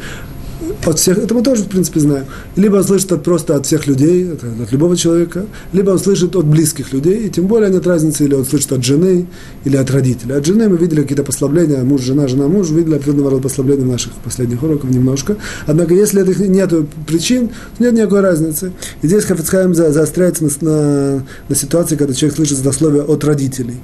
[0.89, 2.25] от всех, это мы тоже, в принципе, знаем.
[2.57, 6.35] Либо он слышит от, просто от всех людей, от, от любого человека, либо он слышит
[6.37, 9.27] от близких людей, и тем более нет разницы, или он слышит от жены,
[9.65, 10.35] или от родителей.
[10.35, 13.89] От жены мы видели какие-то послабления, муж, жена, жена, муж, видели определенного рода послабления в
[13.89, 15.37] наших последних уроках немножко.
[15.67, 16.73] Однако, если этих нет
[17.07, 18.73] причин, то нет никакой разницы.
[19.03, 23.77] И здесь Хафицхайм заостряется на, на, на ситуации, когда человек слышит злословие от родителей.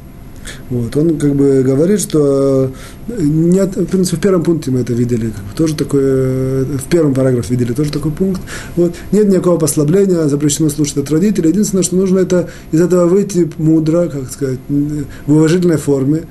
[0.71, 0.97] Вот.
[0.97, 2.71] Он как бы говорит, что
[3.09, 6.65] э, нет, в принципе, в первом пункте мы это видели, как бы, тоже такое, э,
[6.79, 8.41] в первом параграфе видели тоже такой пункт.
[8.77, 8.95] Вот.
[9.13, 11.51] Нет никакого послабления, запрещено слушать от родителей.
[11.51, 16.25] Единственное, что нужно это из этого выйти мудро, как сказать, в уважительной форме.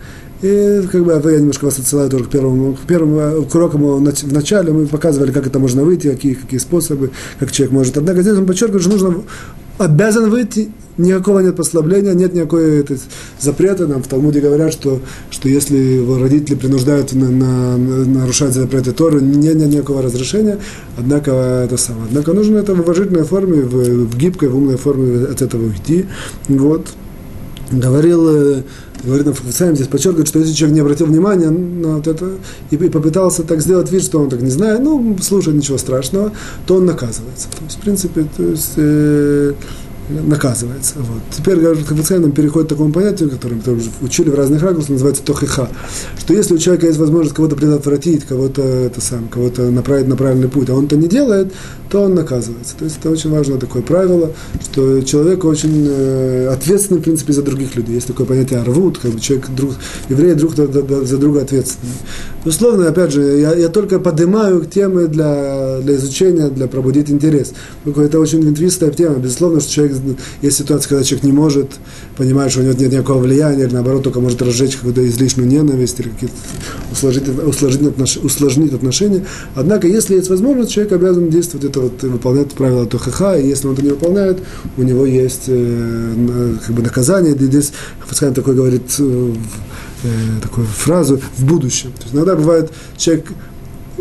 [0.43, 4.03] И как бы я немножко вас отсылаю только к первому, к первому э, к урокам
[4.03, 7.97] в начале мы показывали, как это можно выйти, какие, какие способы, как человек может.
[7.97, 9.23] Однако здесь он подчеркивает, что нужно
[9.77, 12.97] обязан выйти, никакого нет послабления, нет никакой это,
[13.39, 13.87] запрета.
[13.87, 15.01] Нам в Талмуде говорят, что,
[15.31, 20.59] что если его родители принуждают на, на, нарушать запреты Торы, нет, нет никакого разрешения,
[20.97, 22.05] однако это самое.
[22.09, 26.05] Однако нужно это в уважительной форме, в, в гибкой, в умной форме от этого уйти.
[26.47, 26.87] Вот.
[27.71, 28.63] Говорил э,
[29.03, 32.31] говорит Нафахацаем, здесь подчеркивает, что если человек не обратил внимания на вот это
[32.71, 36.31] и, и попытался так сделать вид, что он так не знает, ну, слушай, ничего страшного,
[36.65, 37.49] то он наказывается.
[37.49, 39.53] То есть, в принципе, то есть, э,
[40.09, 40.95] наказывается.
[40.97, 41.21] Вот.
[41.31, 45.69] Теперь Хавицхайм переходит к такому понятию, которое мы тоже учили в разных ракурсах, называется тохиха,
[46.19, 50.49] что если у человека есть возможность кого-то предотвратить, кого-то это сам, кого-то направить на правильный
[50.49, 51.53] путь, а он это не делает,
[51.93, 52.73] то он наказывается.
[52.75, 54.31] То есть это очень важное такое правило,
[54.63, 57.93] что человек очень э, ответственный, в принципе, за других людей.
[57.93, 59.75] Есть такое понятие арвуд, как бы человек, друг,
[60.09, 61.91] евреи друг за друга ответственны.
[62.43, 67.53] Безусловно, опять же, я, я только поднимаю темы для, для изучения, для пробудить интерес.
[67.85, 69.17] Это очень ветвистая тема.
[69.17, 69.97] Безусловно, что человек
[70.41, 71.73] есть ситуация, когда человек не может,
[72.17, 75.99] понимает, что у него нет никакого влияния, или наоборот, только может разжечь какую-то излишнюю ненависть,
[75.99, 76.35] или какие-то
[76.91, 79.25] усложнить, усложнить, отнош, усложнить отношения.
[79.53, 83.73] Однако, если есть возможность, человек обязан действовать, это вот, выполнять правила Тохаха, и если он
[83.73, 84.39] это не выполняет,
[84.77, 87.33] у него есть э, как бы наказание.
[87.33, 89.33] И здесь Хафацхайм такой говорит, э,
[90.03, 90.07] э,
[90.41, 91.91] такую фразу в будущем.
[91.93, 93.27] То есть иногда бывает, человек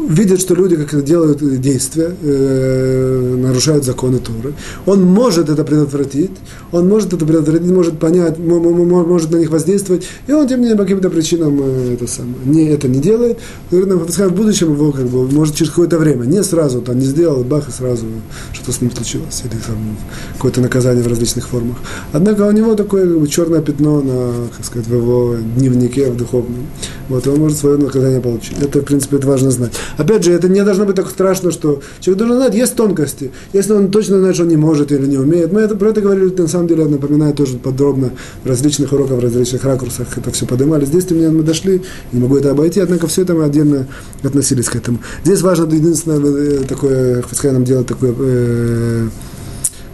[0.08, 4.54] видит, что люди как делают действия, э, нарушают законы Туры.
[4.86, 6.32] Он может это предотвратить,
[6.70, 10.76] он может это предотвратить, может понять, может на них воздействовать, и он, тем не менее,
[10.76, 13.38] по каким-то причинам э, это, самое, не, это не делает.
[13.70, 17.68] в будущем его, как бы, может, через какое-то время, не сразу, там, не сделал, бах,
[17.68, 18.06] и сразу
[18.52, 19.96] что-то с ним случилось, или там,
[20.34, 21.76] какое-то наказание в различных формах.
[22.12, 26.16] Однако у него такое как бы, черное пятно на, как сказать, в его дневнике, в
[26.16, 26.66] духовном.
[27.08, 28.56] Вот, он может свое наказание получить.
[28.60, 29.72] Это, в принципе, это важно знать.
[29.96, 33.30] Опять же, это не должно быть так страшно, что человек должен знать, есть тонкости.
[33.52, 35.52] Если он точно знает, что он не может или не умеет.
[35.52, 38.10] Мы это, про это говорили, на самом деле, напоминаю тоже подробно
[38.44, 40.84] в различных уроках, в различных ракурсах это все поднимали.
[40.84, 41.82] Здесь ты меня мы дошли,
[42.12, 43.86] не могу это обойти, однако все это мы отдельно
[44.22, 44.98] относились к этому.
[45.24, 49.08] Здесь важно единственное э, такое, хоть нам делать такое э,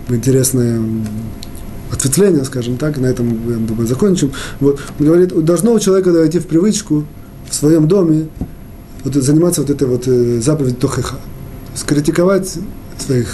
[0.09, 0.80] интересное
[1.90, 4.32] ответвление, скажем так, на этом, я думаю, закончим.
[4.61, 7.05] Вот, говорит, должно у человека дойти в привычку
[7.49, 8.28] в своем доме
[9.09, 11.16] вот заниматься вот этой вот э, заповедью Тохеха.
[11.86, 12.59] Критиковать
[12.98, 13.28] своих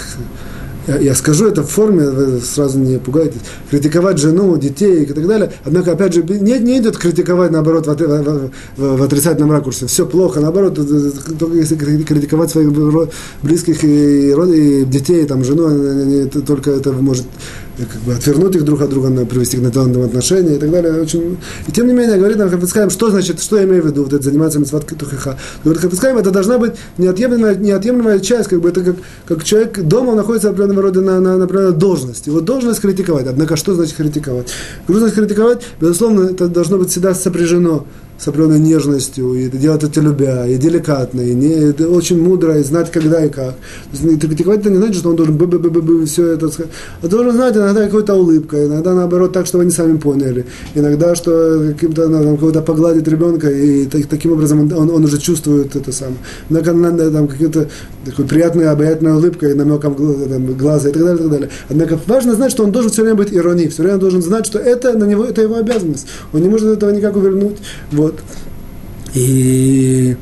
[0.87, 5.51] я, скажу это в форме, вы сразу не пугайтесь, критиковать жену, детей и так далее.
[5.63, 9.87] Однако, опять же, не, не идет критиковать, наоборот, в, в, в, в отрицательном ракурсе.
[9.87, 10.79] Все плохо, наоборот,
[11.39, 12.71] только если критиковать своих
[13.41, 17.25] близких и, и детей, там, жену, они, только это может
[17.77, 21.01] как бы отвернуть их друг от друга, привести к национальным отношениям и так далее.
[21.01, 21.37] Очень...
[21.67, 24.13] И тем не менее, говорит нам Хафицкаем, что значит, что я имею в виду, вот
[24.13, 25.37] это заниматься митцват тухиха.
[25.63, 28.95] Говорит Хафицкаем, это должна быть неотъемлемая, неотъемлемая часть, как бы это как,
[29.27, 32.29] как человек дома находится в определенном роде на, на, на определенной должности.
[32.29, 33.27] Вот должность критиковать.
[33.27, 34.47] Однако, что значит критиковать?
[34.87, 37.85] Грузность критиковать, безусловно, это должно быть всегда сопряжено
[38.17, 42.63] с определенной нежностью, и делать это любя, и деликатно, и не, это очень мудро, и
[42.63, 43.55] знать, когда и как.
[43.55, 46.71] То есть это не значит, что он должен бы бы бы бы все это сказать.
[47.03, 50.45] Он должен знать иногда какой-то улыбкой, иногда наоборот так, чтобы они сами поняли.
[50.75, 55.75] Иногда, что каким-то надо кого-то погладить ребенка, и так, таким образом он, он уже чувствует
[55.75, 56.17] это самое.
[56.49, 57.67] Иногда надо там каким-то
[58.05, 61.49] такой приятной, обаятельной улыбкой, намеком там, глаза и так далее, и так далее.
[61.69, 64.59] Однако важно знать, что он должен все время быть иронией, все время должен знать, что
[64.59, 66.07] это на него, это его обязанность.
[66.33, 67.57] Он не может этого никак увернуть.
[67.91, 68.04] Вот.
[68.05, 68.19] Вот.
[69.13, 70.17] И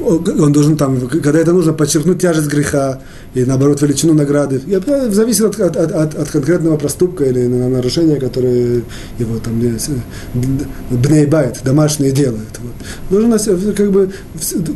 [0.00, 3.00] он должен там, когда это нужно, подчеркнуть тяжесть греха,
[3.36, 4.60] и наоборот величину награды.
[4.66, 4.78] И
[5.10, 8.82] зависит от, от, от, от конкретного проступка или нарушения, которое
[9.18, 9.60] его там
[10.90, 12.60] бнейбайт, домашнее делает.
[12.60, 13.18] Вот.
[13.18, 13.38] Нужно
[13.72, 14.10] как бы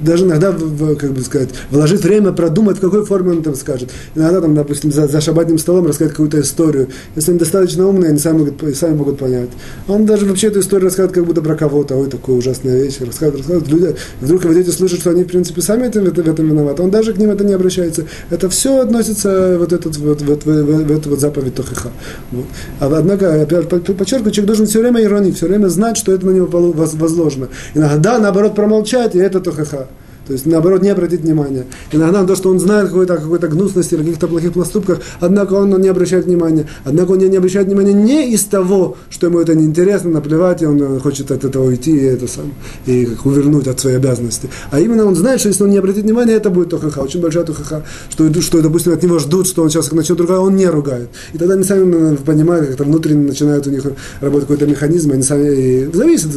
[0.02, 0.52] даже иногда
[0.98, 3.90] как бы сказать, вложить время продумать, в какой форме он там скажет.
[4.14, 6.88] Иногда там, допустим, за, за шабатным столом рассказать какую-то историю.
[7.16, 9.50] Если они достаточно умные, они сами могут, сами могут понять.
[9.86, 13.46] Он даже вообще эту историю рассказывает как будто про кого-то, ой, такая ужасная вещь, рассказывает,
[13.46, 13.68] рассказывает.
[13.68, 16.82] Люди, вдруг вы идете слышать, что что они, в принципе, сами это, в этом виноваты.
[16.82, 18.06] Он даже к ним это не обращается.
[18.30, 21.90] Это все относится вот этот вот, вот, в, в, в эту вот заповедь Тохиха.
[22.30, 22.46] Вот.
[22.80, 26.30] А, однако, опять подчеркиваю, человек должен все время иронить, все время знать, что это на
[26.30, 27.48] него возложено.
[27.74, 29.88] Иногда, наоборот, промолчать, и это Тохиха.
[30.30, 31.66] То есть, наоборот, не обратить внимания.
[31.90, 35.88] Иногда то, что он знает какой-то, какой-то гнусности или каких-то плохих поступках, однако он не
[35.88, 36.68] обращает внимания.
[36.84, 41.00] Однако он не, обращает внимания не из того, что ему это неинтересно, наплевать, и он
[41.00, 42.52] хочет от этого уйти и, это сам,
[42.86, 44.48] и как, увернуть от своей обязанности.
[44.70, 47.42] А именно он знает, что если он не обратит внимания, это будет тохаха, очень большая
[47.42, 51.08] тохаха, что, что, допустим, от него ждут, что он сейчас начнет другая, он не ругает.
[51.32, 53.82] И тогда они сами понимают, как-то внутренне начинают у них
[54.20, 56.28] работать какой-то механизм, они сами, и зависит,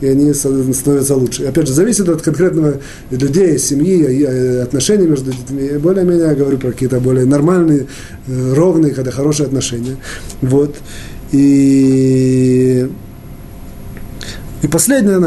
[0.00, 1.42] и они становятся лучше.
[1.42, 2.76] И опять же, зависит от конкретного
[3.26, 5.78] людей, семьи, э, отношения между детьми.
[5.78, 7.86] Более-менее говорю про какие-то более нормальные,
[8.28, 9.96] э, ровные, когда хорошие отношения.
[10.42, 10.76] Вот.
[11.32, 12.88] И
[14.66, 15.18] и последнее,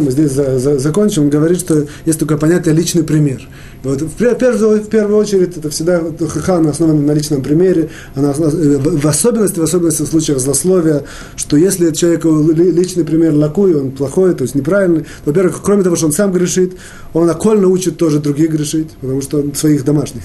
[0.00, 3.40] мы здесь за, за, закончим, он говорит, что есть такое понятие личный пример.
[3.84, 8.78] Вот, в, первую, в первую очередь это всегда ха основана на личном примере, она, э,
[8.78, 11.04] в особенности, в особенности в случаях злословия,
[11.36, 16.06] что если человеку личный пример лакуй, он плохой, то есть неправильный, во-первых, кроме того, что
[16.06, 16.72] он сам грешит,
[17.12, 20.22] он окольно учит тоже других грешить, потому что он своих домашних,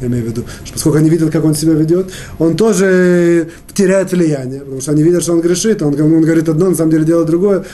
[0.00, 2.10] я имею в виду, что поскольку они видят, как он себя ведет,
[2.40, 6.70] он тоже теряет влияние, потому что они видят, что он грешит, он, он говорит одно,
[6.70, 7.64] на самом деле делает другое,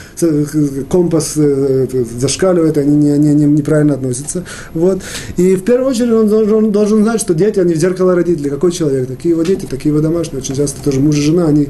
[0.89, 1.87] компас э,
[2.19, 4.43] зашкаливает, они не, не, не, неправильно относятся.
[4.73, 5.01] Вот.
[5.37, 8.49] И в первую очередь он должен, должен знать, что дети, они в зеркало родителей.
[8.49, 9.07] Какой человек?
[9.07, 10.41] Такие его дети, такие его домашние.
[10.41, 11.69] Очень часто тоже муж и жена, они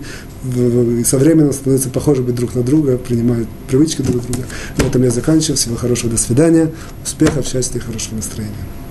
[1.06, 4.48] со временем становятся похожи быть друг на друга, принимают привычки друг друга.
[4.78, 5.58] На этом я заканчиваю.
[5.58, 6.72] Всего хорошего, до свидания,
[7.04, 8.83] успехов, счастья и хорошего настроения.